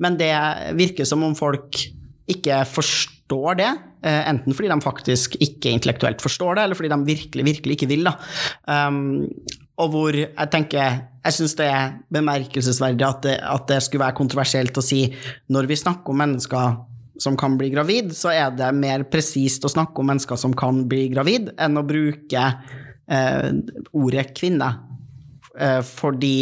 Men 0.00 0.16
det 0.16 0.32
virker 0.80 1.08
som 1.08 1.20
om 1.28 1.36
folk 1.36 1.84
ikke 2.32 2.64
forstår 2.68 3.17
det, 3.28 3.68
eh, 4.02 4.28
enten 4.30 4.54
fordi 4.56 4.70
de 4.72 4.80
faktisk 4.80 5.36
ikke 5.40 5.72
intellektuelt 5.74 6.22
forstår 6.22 6.56
det, 6.56 6.64
eller 6.64 6.78
fordi 6.78 6.90
de 6.92 6.98
virkelig, 7.06 7.44
virkelig 7.44 7.76
ikke 7.76 7.90
vil. 7.90 8.08
Um, 8.66 9.28
og 9.78 9.90
hvor 9.92 10.16
jeg 10.16 10.50
tenker 10.50 11.04
Jeg 11.24 11.34
syns 11.34 11.54
det 11.58 11.66
er 11.68 11.96
bemerkelsesverdig 12.10 13.04
at 13.04 13.22
det, 13.22 13.34
at 13.42 13.66
det, 13.68 13.82
skulle 13.84 14.04
være 14.06 14.16
kontroversielt 14.16 14.78
å 14.78 14.82
si 14.82 15.02
når 15.52 15.68
vi 15.68 15.76
snakker 15.76 16.14
om 16.14 16.22
mennesker 16.22 16.78
som 17.20 17.36
kan 17.36 17.56
bli 17.58 17.68
gravid, 17.74 18.14
så 18.16 18.30
er 18.32 18.54
det 18.54 18.68
mer 18.78 19.04
presist 19.10 19.64
å 19.66 19.70
snakke 19.72 20.00
om 20.00 20.08
mennesker 20.08 20.38
som 20.38 20.54
kan 20.56 20.84
bli 20.88 21.08
gravid, 21.10 21.50
enn 21.58 21.76
å 21.76 21.84
bruke 21.84 22.44
eh, 23.10 23.50
ordet 23.92 24.30
kvinne. 24.38 24.70
Eh, 25.58 25.80
fordi 25.82 26.38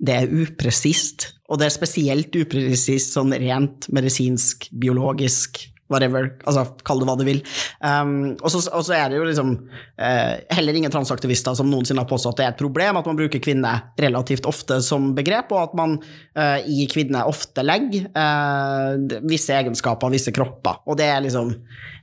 det 0.00 0.14
er 0.16 0.32
upresist, 0.32 1.34
og 1.48 1.60
det 1.60 1.68
er 1.68 1.76
spesielt 1.76 2.38
upresist 2.40 3.14
sånn 3.14 3.36
rent 3.36 3.90
medisinsk, 3.94 4.70
biologisk, 4.72 5.60
whatever, 5.92 6.30
altså 6.44 6.64
kall 6.86 7.02
det 7.02 7.08
hva 7.08 7.16
du 7.18 7.24
vil. 7.26 7.42
Um, 7.80 8.36
og, 8.36 8.48
så, 8.52 8.62
og, 8.70 8.84
så, 8.86 8.94
er 8.98 9.10
det 9.10 9.20
jo 9.20 9.26
liksom 9.28 9.54
uh, 9.56 10.34
heller 10.54 10.78
ingen 10.78 10.92
transaktivister 10.92 11.56
som 11.58 11.70
noensinne 11.70 12.04
har 12.04 12.10
påstått 12.10 12.36
at 12.36 12.40
det 12.40 12.46
er 12.46 12.54
et 12.54 12.62
problem 12.62 13.00
at 13.00 13.08
man 13.08 13.18
bruker 13.18 13.42
kvinne 13.42 13.72
relativt 14.00 14.48
ofte 14.48 14.80
som 14.84 15.12
begrep, 15.16 15.52
og 15.54 15.62
at 15.64 15.78
man 15.78 15.98
uh, 15.98 16.58
i 16.68 16.88
kvinne 16.92 17.24
ofte 17.28 17.64
legger 17.64 18.10
uh, 18.12 19.20
visse 19.28 19.54
egenskaper, 19.56 20.12
visse 20.14 20.34
kropper. 20.34 20.82
Og 20.88 21.00
det 21.00 21.08
er 21.08 21.24
liksom 21.24 21.54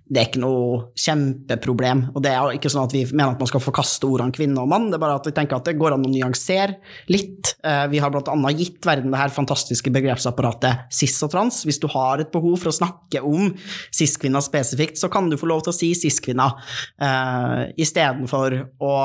det 0.05 0.21
er 0.21 0.27
ikke 0.29 0.41
noe 0.43 0.81
kjempeproblem. 1.01 2.03
Og 2.13 2.21
det 2.21 2.31
er 2.31 2.53
ikke 2.53 2.69
sånn 2.69 2.85
at 2.85 2.93
vi 2.93 3.01
mener 3.09 3.33
at 3.33 3.41
man 3.41 3.49
skal 3.49 3.63
forkaste 3.63 4.05
ordene 4.05 4.35
kvinne 4.35 4.61
og 4.61 4.69
mann, 4.69 4.91
det 4.91 4.99
er 4.99 5.01
bare 5.01 5.17
at 5.17 5.29
vi 5.29 5.33
tenker 5.33 5.57
at 5.57 5.65
det 5.65 5.77
går 5.79 5.95
an 5.95 6.05
å 6.05 6.11
nyansere 6.11 6.77
litt. 7.09 7.55
Eh, 7.65 7.85
vi 7.89 8.01
har 8.03 8.13
bl.a. 8.13 8.35
gitt 8.53 8.85
verden 8.85 9.13
det 9.13 9.21
her 9.23 9.33
fantastiske 9.33 9.93
begrepsapparatet 9.95 10.93
cis 10.93 11.17
og 11.25 11.33
trans. 11.33 11.63
Hvis 11.65 11.81
du 11.81 11.87
har 11.93 12.21
et 12.21 12.29
behov 12.33 12.59
for 12.61 12.69
å 12.69 12.77
snakke 12.77 13.23
om 13.25 13.49
cis-kvinner 13.89 14.45
spesifikt, 14.45 15.01
så 15.01 15.09
kan 15.13 15.31
du 15.31 15.39
få 15.41 15.49
lov 15.49 15.65
til 15.65 15.73
å 15.73 15.77
si 15.77 15.89
cis-kvinner 15.97 16.53
uh, 17.01 17.65
istedenfor 17.81 18.59
å 18.85 18.95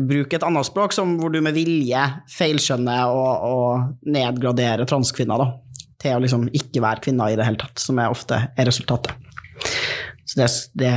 bruke 0.00 0.38
et 0.38 0.46
annet 0.46 0.64
språk 0.64 0.94
som 0.96 1.18
hvor 1.20 1.32
du 1.32 1.42
med 1.44 1.52
vilje 1.56 2.00
feilskjønner 2.32 3.12
og, 3.12 3.44
og 3.44 4.08
nedgraderer 4.08 4.88
transkvinner 4.88 5.42
da, 5.42 5.50
til 6.00 6.16
å 6.16 6.24
liksom 6.24 6.48
ikke 6.56 6.80
være 6.84 7.04
kvinner 7.04 7.32
i 7.32 7.36
det 7.36 7.44
hele 7.44 7.60
tatt, 7.60 7.82
som 7.82 8.00
er 8.00 8.14
ofte 8.14 8.40
er 8.56 8.70
resultatet. 8.70 9.21
Så 10.32 10.40
det, 10.40 10.48
det 10.80 10.94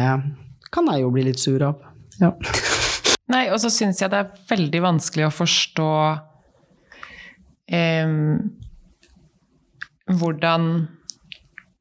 kan 0.72 0.88
jeg 0.92 1.04
jo 1.04 1.12
bli 1.12 1.26
litt 1.28 1.42
sur 1.42 1.60
av. 1.68 1.84
Ja. 2.22 2.32
Nei, 3.34 3.48
og 3.52 3.60
så 3.60 3.72
syns 3.74 4.00
jeg 4.00 4.14
det 4.14 4.22
er 4.22 4.34
veldig 4.48 4.82
vanskelig 4.86 5.28
å 5.28 5.34
forstå 5.34 5.92
eh, 7.74 8.14
hvordan 10.14 10.70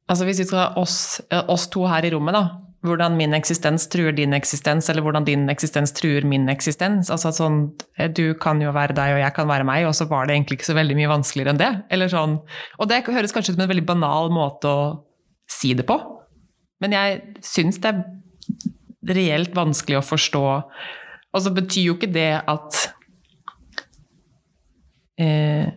Altså 0.05 0.27
hvis 0.27 0.43
vi 0.43 0.45
skal 0.45 0.75
oss, 0.77 1.17
oss 1.49 1.63
to 1.73 1.81
her 1.89 2.05
i 2.05 2.11
rommet, 2.13 2.35
da. 2.35 2.59
Hvordan 2.85 3.15
min 3.17 3.33
eksistens 3.33 3.87
truer 3.89 4.13
din 4.13 4.35
eksistens, 4.37 4.85
eller 4.91 5.01
hvordan 5.01 5.25
din 5.25 5.47
eksistens 5.49 5.95
truer 5.97 6.27
min 6.29 6.45
eksistens. 6.51 7.09
Altså 7.09 7.31
sånn, 7.33 7.71
Du 8.13 8.35
kan 8.37 8.61
jo 8.61 8.69
være 8.75 8.93
deg, 8.93 9.15
og 9.15 9.21
jeg 9.23 9.33
kan 9.33 9.49
være 9.49 9.65
meg, 9.65 9.87
og 9.89 9.95
så 9.97 10.05
var 10.05 10.27
det 10.27 10.35
egentlig 10.35 10.59
ikke 10.59 10.69
så 10.69 10.77
veldig 10.77 10.99
mye 10.99 11.09
vanskeligere 11.09 11.55
enn 11.55 11.63
det. 11.63 11.71
Eller 11.89 12.13
sånn, 12.13 12.37
Og 12.77 12.91
det 12.91 13.01
høres 13.07 13.33
kanskje 13.33 13.55
ut 13.55 13.57
som 13.57 13.65
en 13.65 13.73
veldig 13.73 13.87
banal 13.89 14.29
måte 14.29 14.69
å 14.69 14.85
si 15.49 15.73
det 15.73 15.87
på, 15.89 15.97
men 16.83 16.95
jeg 16.95 17.21
syns 17.45 17.79
det 17.83 17.93
er 17.93 19.15
reelt 19.15 19.55
vanskelig 19.55 19.99
å 19.99 20.05
forstå. 20.05 20.43
Og 21.35 21.43
så 21.43 21.51
betyr 21.53 21.89
jo 21.89 21.97
ikke 21.97 22.13
det 22.15 22.31
at 22.41 22.83
eh, 25.21 25.73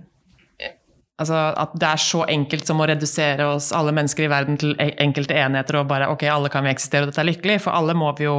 Altså 1.19 1.35
at 1.35 1.73
det 1.75 1.87
er 1.89 1.99
så 1.99 2.21
enkelt 2.31 2.69
som 2.69 2.79
å 2.79 2.87
redusere 2.87 3.47
oss 3.51 3.73
alle 3.75 3.91
mennesker 3.91 4.29
i 4.29 4.31
verden 4.31 4.59
til 4.61 4.77
enkelte 4.79 5.35
enheter 5.35 5.81
og 5.81 5.89
bare 5.91 6.07
ok, 6.13 6.23
alle 6.31 6.51
kan 6.53 6.63
vi 6.63 6.71
eksistere 6.71 7.03
og 7.03 7.11
dette 7.11 7.19
er 7.25 7.27
lykkelig, 7.27 7.57
for 7.65 7.75
alle 7.75 7.97
må 7.99 8.13
vi 8.21 8.29
jo 8.29 8.37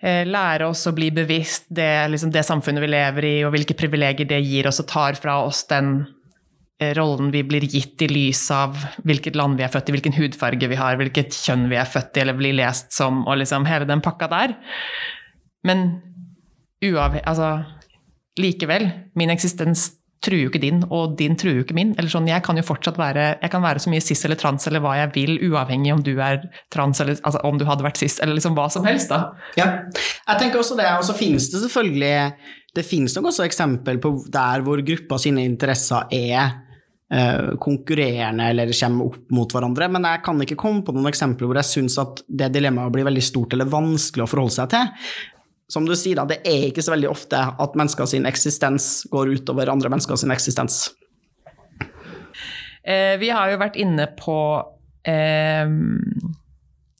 eh, 0.00 0.24
lære 0.24 0.70
oss 0.70 0.86
å 0.88 0.94
bli 0.96 1.10
bevisst 1.12 1.68
det, 1.68 2.08
liksom 2.14 2.32
det 2.32 2.46
samfunnet 2.48 2.80
vi 2.80 2.88
lever 2.94 3.28
i, 3.28 3.34
og 3.44 3.52
hvilke 3.52 3.76
privilegier 3.76 4.30
det 4.30 4.40
gir 4.40 4.70
oss 4.70 4.80
og 4.80 4.88
tar 4.88 5.20
fra 5.20 5.36
oss 5.44 5.66
den 5.68 5.98
rollen 6.96 7.30
vi 7.32 7.40
blir 7.44 7.64
gitt 7.64 8.02
i 8.04 8.08
lys 8.10 8.42
av 8.52 8.76
hvilket 9.08 9.36
land 9.38 9.56
vi 9.56 9.64
er 9.64 9.72
født 9.72 9.88
i, 9.88 9.94
hvilken 9.96 10.16
hudfarge 10.18 10.68
vi 10.68 10.76
har, 10.76 10.98
hvilket 11.00 11.32
kjønn 11.32 11.70
vi 11.70 11.78
er 11.80 11.88
født 11.88 12.18
i 12.18 12.24
eller 12.24 12.36
blir 12.36 12.56
lest 12.58 12.92
som, 12.92 13.22
og 13.24 13.38
liksom 13.40 13.64
hele 13.68 13.88
den 13.88 14.04
pakka 14.04 14.28
der. 14.32 14.56
Men 15.66 15.88
uavhengig 16.84 17.24
Altså, 17.26 17.64
likevel, 18.36 18.90
min 19.16 19.32
eksistens 19.32 19.88
truer 20.26 20.46
jo 20.46 20.50
ikke 20.50 20.60
din, 20.60 20.82
og 20.92 21.14
din 21.16 21.36
truer 21.38 21.60
jo 21.60 21.64
ikke 21.64 21.76
min. 21.76 21.94
Eller 21.96 22.12
sånn, 22.12 22.28
jeg 22.28 22.44
kan 22.44 22.58
jo 22.58 22.64
fortsatt 22.66 22.98
være 23.00 23.24
jeg 23.40 23.52
kan 23.52 23.64
være 23.64 23.80
så 23.80 23.92
mye 23.92 24.04
cis 24.04 24.24
eller 24.26 24.38
trans 24.40 24.68
eller 24.68 24.84
hva 24.84 24.98
jeg 24.98 25.12
vil, 25.16 25.32
uavhengig 25.48 25.94
om 25.94 26.04
du 26.04 26.12
er 26.20 26.42
trans 26.72 27.00
eller 27.00 27.16
altså, 27.22 27.40
om 27.48 27.56
du 27.56 27.64
hadde 27.68 27.86
vært 27.86 28.02
cis, 28.02 28.18
eller 28.20 28.36
liksom 28.36 28.56
hva 28.58 28.68
som 28.72 28.84
helst, 28.88 29.08
da. 29.12 29.32
Ja, 29.56 29.70
jeg 29.94 30.42
tenker 30.42 30.60
også 30.60 30.76
det, 30.76 30.90
og 30.98 31.08
så 31.08 31.16
finnes 31.16 31.48
det 31.54 31.64
selvfølgelig 31.64 32.14
det 32.76 32.84
finnes 32.84 33.14
nok 33.16 33.30
også 33.30 33.46
eksempel 33.46 33.96
på 34.02 34.12
der 34.28 34.60
hvor 34.66 34.82
gruppa 34.84 35.16
sine 35.22 35.46
interesser 35.48 36.12
er 36.12 36.65
Eh, 36.65 36.65
konkurrerende 37.62 38.48
eller 38.50 38.72
kommer 38.74 39.06
opp 39.12 39.28
mot 39.30 39.52
hverandre. 39.54 39.86
Men 39.94 40.08
jeg 40.10 40.22
kan 40.26 40.40
ikke 40.42 40.56
komme 40.58 40.82
på 40.82 40.90
noen 40.90 41.06
eksempler 41.06 41.46
hvor 41.46 41.60
jeg 41.60 41.68
syns 41.68 42.00
at 42.02 42.24
det 42.26 42.48
dilemmaet 42.56 42.90
blir 42.94 43.06
veldig 43.06 43.22
stort 43.22 43.54
eller 43.54 43.70
vanskelig 43.70 44.24
å 44.24 44.30
forholde 44.30 44.56
seg 44.56 44.72
til. 44.72 44.90
Som 45.70 45.86
du 45.86 45.94
sier, 45.98 46.18
da, 46.18 46.26
det 46.30 46.40
er 46.46 46.68
ikke 46.68 46.82
så 46.82 46.94
veldig 46.94 47.08
ofte 47.10 47.38
at 47.62 47.78
mennesker 47.78 48.06
sin 48.10 48.26
eksistens 48.26 49.06
går 49.10 49.34
utover 49.38 49.70
andre 49.70 49.90
mennesker 49.90 50.18
sin 50.18 50.34
eksistens. 50.34 50.84
Eh, 52.86 53.16
vi 53.18 53.32
har 53.34 53.50
jo 53.50 53.58
vært 53.58 53.78
inne 53.82 54.06
på 54.14 54.38
eh, 55.06 55.66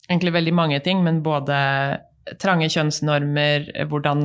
egentlig 0.09 0.35
veldig 0.35 0.55
mange 0.55 0.81
ting, 0.83 1.05
men 1.07 1.23
både 1.23 1.57
trange 2.41 2.69
kjønnsnormer, 2.73 3.69
hvordan 3.91 4.23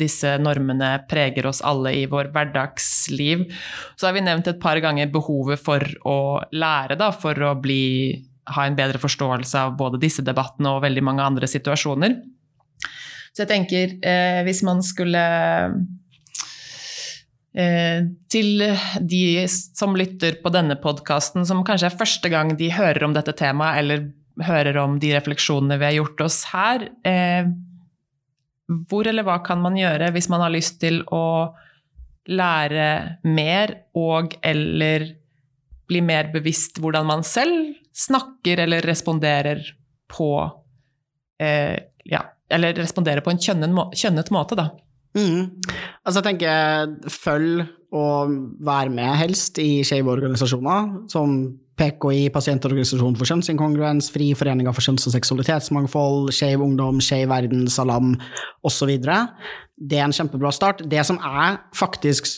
disse 0.00 0.34
normene 0.42 0.92
preger 1.10 1.48
oss 1.48 1.62
alle 1.64 1.94
i 1.96 2.02
vår 2.10 2.30
hverdagsliv. 2.34 3.46
Så 3.96 4.08
har 4.08 4.16
vi 4.16 4.24
nevnt 4.24 4.50
et 4.50 4.60
par 4.60 4.80
ganger 4.82 5.12
behovet 5.12 5.62
for 5.62 5.84
å 6.08 6.18
lære, 6.52 6.98
da, 7.00 7.10
for 7.16 7.38
å 7.48 7.54
bli, 7.60 8.20
ha 8.56 8.66
en 8.66 8.76
bedre 8.76 9.00
forståelse 9.00 9.64
av 9.64 9.78
både 9.80 10.02
disse 10.02 10.24
debattene 10.26 10.74
og 10.74 10.84
veldig 10.84 11.06
mange 11.06 11.24
andre 11.24 11.48
situasjoner. 11.50 12.18
Så 13.30 13.44
jeg 13.44 13.50
tenker, 13.52 13.96
eh, 14.02 14.42
hvis 14.44 14.60
man 14.66 14.82
skulle 14.84 15.24
eh, 17.54 18.06
til 18.28 18.64
de 19.00 19.24
som 19.48 19.96
lytter 19.96 20.40
på 20.42 20.52
denne 20.52 20.76
podkasten, 20.82 21.46
som 21.46 21.64
kanskje 21.64 21.88
er 21.92 22.00
første 22.00 22.32
gang 22.32 22.56
de 22.58 22.72
hører 22.74 23.06
om 23.06 23.14
dette 23.16 23.32
temaet, 23.38 23.80
eller 23.80 24.10
hører 24.44 24.78
om 24.82 24.98
de 25.02 25.12
refleksjonene 25.16 25.78
vi 25.80 25.88
har 25.88 25.96
gjort 25.98 26.24
oss 26.26 26.42
her. 26.52 26.86
Eh, 27.06 27.50
hvor 28.90 29.08
eller 29.10 29.26
hva 29.26 29.40
kan 29.44 29.60
man 29.62 29.78
gjøre 29.78 30.12
hvis 30.14 30.30
man 30.30 30.44
har 30.44 30.52
lyst 30.54 30.78
til 30.82 31.02
å 31.10 31.50
lære 32.30 32.90
mer 33.26 33.72
og 33.98 34.36
eller 34.46 35.08
bli 35.90 36.02
mer 36.06 36.30
bevisst 36.30 36.78
hvordan 36.78 37.08
man 37.08 37.24
selv 37.26 37.72
snakker 37.96 38.62
eller 38.66 38.86
responderer 38.86 39.64
på 40.10 40.30
eh, 41.42 41.78
Ja, 42.10 42.22
eller 42.50 42.74
responderer 42.78 43.22
på 43.24 43.32
en 43.32 43.40
kjønnet 43.42 44.30
måte, 44.34 44.56
da. 44.58 44.70
Mm. 45.18 45.60
Altså, 46.06 46.20
jeg 46.20 46.26
tenker 46.26 47.10
følg 47.10 47.64
og 47.96 48.34
vær 48.62 48.90
med, 48.92 49.10
helst, 49.18 49.58
i 49.58 49.82
skeive 49.86 50.12
organisasjoner, 50.12 51.08
som 51.10 51.36
PKI, 51.80 52.28
Pasientorganisasjonen 52.34 53.16
for 53.18 53.30
kjønnsinkongruens, 53.30 54.10
Fri 54.12 54.30
foreninga 54.36 54.74
for 54.76 54.84
kjønns- 54.84 55.08
og 55.08 55.16
seksualitetsmangfold, 55.16 56.30
Skeiv 56.36 56.62
ungdom, 56.64 57.00
Skeiv 57.04 57.30
verden, 57.32 57.66
Salam 57.72 58.14
osv. 58.66 58.92
Det 59.00 59.98
er 59.98 60.04
en 60.04 60.16
kjempebra 60.16 60.52
start. 60.52 60.84
Det 60.90 61.04
som 61.08 61.18
jeg 61.22 61.60
faktisk 61.78 62.28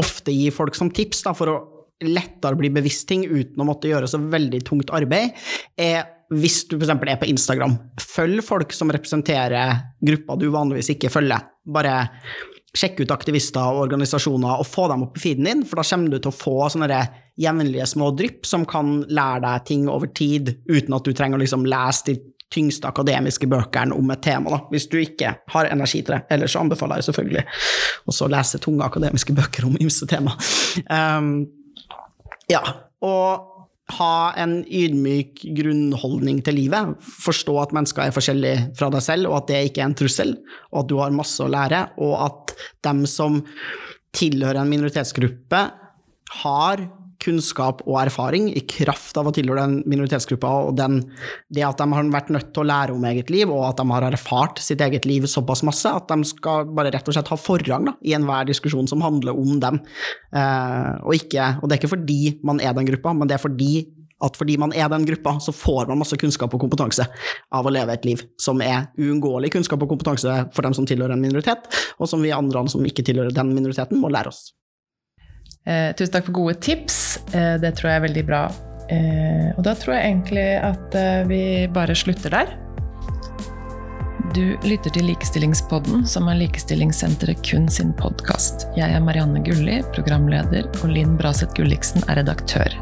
ofte 0.00 0.34
gir 0.34 0.52
folk 0.54 0.76
som 0.76 0.90
tips 0.92 1.24
da, 1.24 1.32
for 1.36 1.52
å 1.52 1.60
lettere 2.04 2.58
bli 2.58 2.68
bevisst 2.74 3.06
ting 3.08 3.24
uten 3.24 3.62
å 3.62 3.68
måtte 3.68 3.88
gjøre 3.88 4.08
så 4.10 4.18
veldig 4.20 4.60
tungt 4.66 4.92
arbeid, 4.92 5.32
er 5.80 6.10
hvis 6.34 6.64
du 6.68 6.76
f.eks. 6.78 6.90
er 6.90 7.20
på 7.20 7.28
Instagram, 7.30 7.76
følg 8.00 8.42
folk 8.44 8.72
som 8.74 8.90
representerer 8.92 9.94
grupper 10.04 10.40
du 10.40 10.48
vanligvis 10.52 10.90
ikke 10.96 11.12
følger. 11.12 11.44
Bare 11.64 11.94
sjekk 12.74 13.04
ut 13.04 13.14
aktivister 13.14 13.62
og 13.62 13.84
organisasjoner 13.86 14.60
og 14.60 14.66
få 14.66 14.88
dem 14.90 15.06
opp 15.06 15.18
i 15.18 15.22
feeden 15.22 15.48
din, 15.48 15.64
for 15.68 15.78
da 15.78 15.86
kommer 15.86 16.10
du 16.10 16.18
til 16.18 16.32
å 16.32 16.36
få 16.36 16.56
sånne 16.74 17.00
jevnlige 17.40 17.86
små 17.90 18.10
drypp 18.18 18.46
som 18.46 18.66
kan 18.68 19.00
lære 19.08 19.42
deg 19.46 19.66
ting 19.70 19.88
over 19.90 20.10
tid, 20.10 20.56
uten 20.70 20.96
at 20.96 21.06
du 21.06 21.14
trenger 21.14 21.38
å 21.38 21.44
liksom 21.44 21.66
lese 21.70 22.08
de 22.10 22.16
tyngste 22.54 22.86
akademiske 22.86 23.48
bøkene 23.50 23.96
om 23.96 24.10
et 24.14 24.22
tema, 24.22 24.52
da, 24.52 24.60
hvis 24.70 24.86
du 24.90 24.98
ikke 25.00 25.32
har 25.54 25.70
energi 25.70 26.02
til 26.02 26.16
det. 26.16 26.22
Ellers 26.34 26.54
så 26.54 26.62
anbefaler 26.62 27.00
jeg 27.00 27.08
selvfølgelig 27.08 27.44
også 28.10 28.26
å 28.26 28.32
lese 28.34 28.60
tunge 28.62 28.86
akademiske 28.86 29.34
bøker 29.34 29.66
om 29.66 29.78
ymse 29.82 30.06
tema. 30.10 30.36
Um, 30.86 31.32
ja, 32.50 32.62
og 33.04 33.53
ha 33.92 34.32
en 34.40 34.62
ydmyk 34.64 35.42
grunnholdning 35.58 36.40
til 36.44 36.56
livet. 36.56 36.94
Forstå 37.24 37.56
at 37.60 37.74
mennesker 37.76 38.06
er 38.06 38.16
forskjellige 38.16 38.70
fra 38.78 38.88
deg 38.94 39.04
selv, 39.04 39.28
og 39.28 39.42
at 39.42 39.50
det 39.50 39.62
ikke 39.68 39.82
er 39.82 39.90
en 39.90 39.96
trussel, 39.98 40.36
og 40.72 40.84
at 40.84 40.90
du 40.90 40.96
har 41.02 41.16
masse 41.16 41.44
å 41.44 41.50
lære, 41.52 41.82
og 42.00 42.14
at 42.24 42.54
dem 42.86 43.04
som 43.10 43.42
tilhører 44.16 44.62
en 44.62 44.72
minoritetsgruppe, 44.72 45.64
har 46.40 46.86
kunnskap 47.22 47.82
og 47.86 47.98
erfaring 48.02 48.50
i 48.56 48.62
kraft 48.68 49.16
av 49.20 49.28
å 49.28 49.32
tilhøre 49.34 49.64
den 49.66 49.76
minoritetsgruppa, 49.90 50.50
og 50.68 50.76
den, 50.78 51.00
det 51.54 51.64
at 51.66 51.80
de 51.80 51.88
har 51.94 52.12
vært 52.12 52.32
nødt 52.34 52.52
til 52.52 52.64
å 52.64 52.68
lære 52.70 52.96
om 52.96 53.08
eget 53.10 53.32
liv, 53.32 53.50
og 53.50 53.66
at 53.68 53.80
de 53.80 53.88
har 53.90 54.08
erfart 54.08 54.62
sitt 54.62 54.82
eget 54.84 55.08
liv 55.08 55.26
såpass 55.30 55.64
masse 55.66 55.90
at 55.90 56.08
de 56.10 56.28
skal 56.28 56.68
bare 56.74 56.92
rett 56.94 57.08
og 57.08 57.16
slett 57.16 57.32
ha 57.32 57.40
forrang 57.40 57.90
da, 57.90 57.96
i 58.04 58.14
enhver 58.16 58.48
diskusjon 58.48 58.88
som 58.90 59.04
handler 59.04 59.36
om 59.38 59.58
dem. 59.62 59.82
Eh, 60.34 60.90
og, 61.02 61.12
ikke, 61.18 61.54
og 61.60 61.68
det 61.68 61.76
er 61.76 61.82
ikke 61.82 61.94
fordi 61.96 62.22
man 62.46 62.62
er 62.62 62.76
den 62.76 62.88
gruppa, 62.90 63.14
men 63.16 63.30
det 63.30 63.38
er 63.38 63.44
fordi 63.44 63.74
at 64.24 64.38
fordi 64.38 64.56
man 64.60 64.72
er 64.72 64.88
den 64.88 65.04
gruppa, 65.08 65.36
så 65.42 65.52
får 65.52 65.90
man 65.90 66.00
masse 66.00 66.16
kunnskap 66.20 66.54
og 66.54 66.62
kompetanse 66.62 67.06
av 67.54 67.66
å 67.66 67.72
leve 67.74 67.96
et 67.96 68.06
liv 68.08 68.22
som 68.40 68.62
er 68.64 68.88
uunngåelig 69.00 69.52
kunnskap 69.56 69.82
og 69.84 69.90
kompetanse 69.90 70.36
for 70.54 70.66
dem 70.66 70.76
som 70.76 70.86
tilhører 70.88 71.16
en 71.16 71.24
minoritet, 71.24 71.66
og 71.98 72.08
som 72.10 72.22
vi 72.24 72.32
andre 72.34 72.64
som 72.70 72.84
ikke 72.86 73.04
tilhører 73.06 73.34
den 73.34 73.52
minoriteten, 73.56 74.00
må 74.00 74.12
lære 74.12 74.32
oss. 74.32 74.52
Eh, 75.64 75.94
tusen 75.96 76.12
takk 76.12 76.28
for 76.28 76.36
gode 76.36 76.58
tips. 76.60 77.18
Eh, 77.32 77.56
det 77.60 77.74
tror 77.78 77.90
jeg 77.90 78.00
er 78.00 78.06
veldig 78.08 78.24
bra. 78.28 78.42
Eh, 78.92 79.48
og 79.56 79.64
da 79.64 79.72
tror 79.78 79.96
jeg 79.96 80.10
egentlig 80.10 80.48
at 80.60 80.98
eh, 80.98 81.24
vi 81.30 81.40
bare 81.72 81.96
slutter 81.96 82.34
der. 82.34 82.52
Du 84.34 84.58
lytter 84.66 84.90
til 84.90 85.06
Likestillingspodden, 85.06 86.02
som 86.10 86.26
er 86.28 86.40
Likestillingssenteret 86.40 87.38
kun 87.46 87.68
sin 87.70 87.92
podkast. 87.96 88.66
Jeg 88.76 88.90
er 88.90 89.04
Marianne 89.04 89.44
Gulli, 89.46 89.78
programleder, 89.94 90.66
og 90.82 90.90
Linn 90.90 91.14
Braseth 91.20 91.54
Gulliksen 91.56 92.02
er 92.08 92.18
redaktør. 92.18 92.74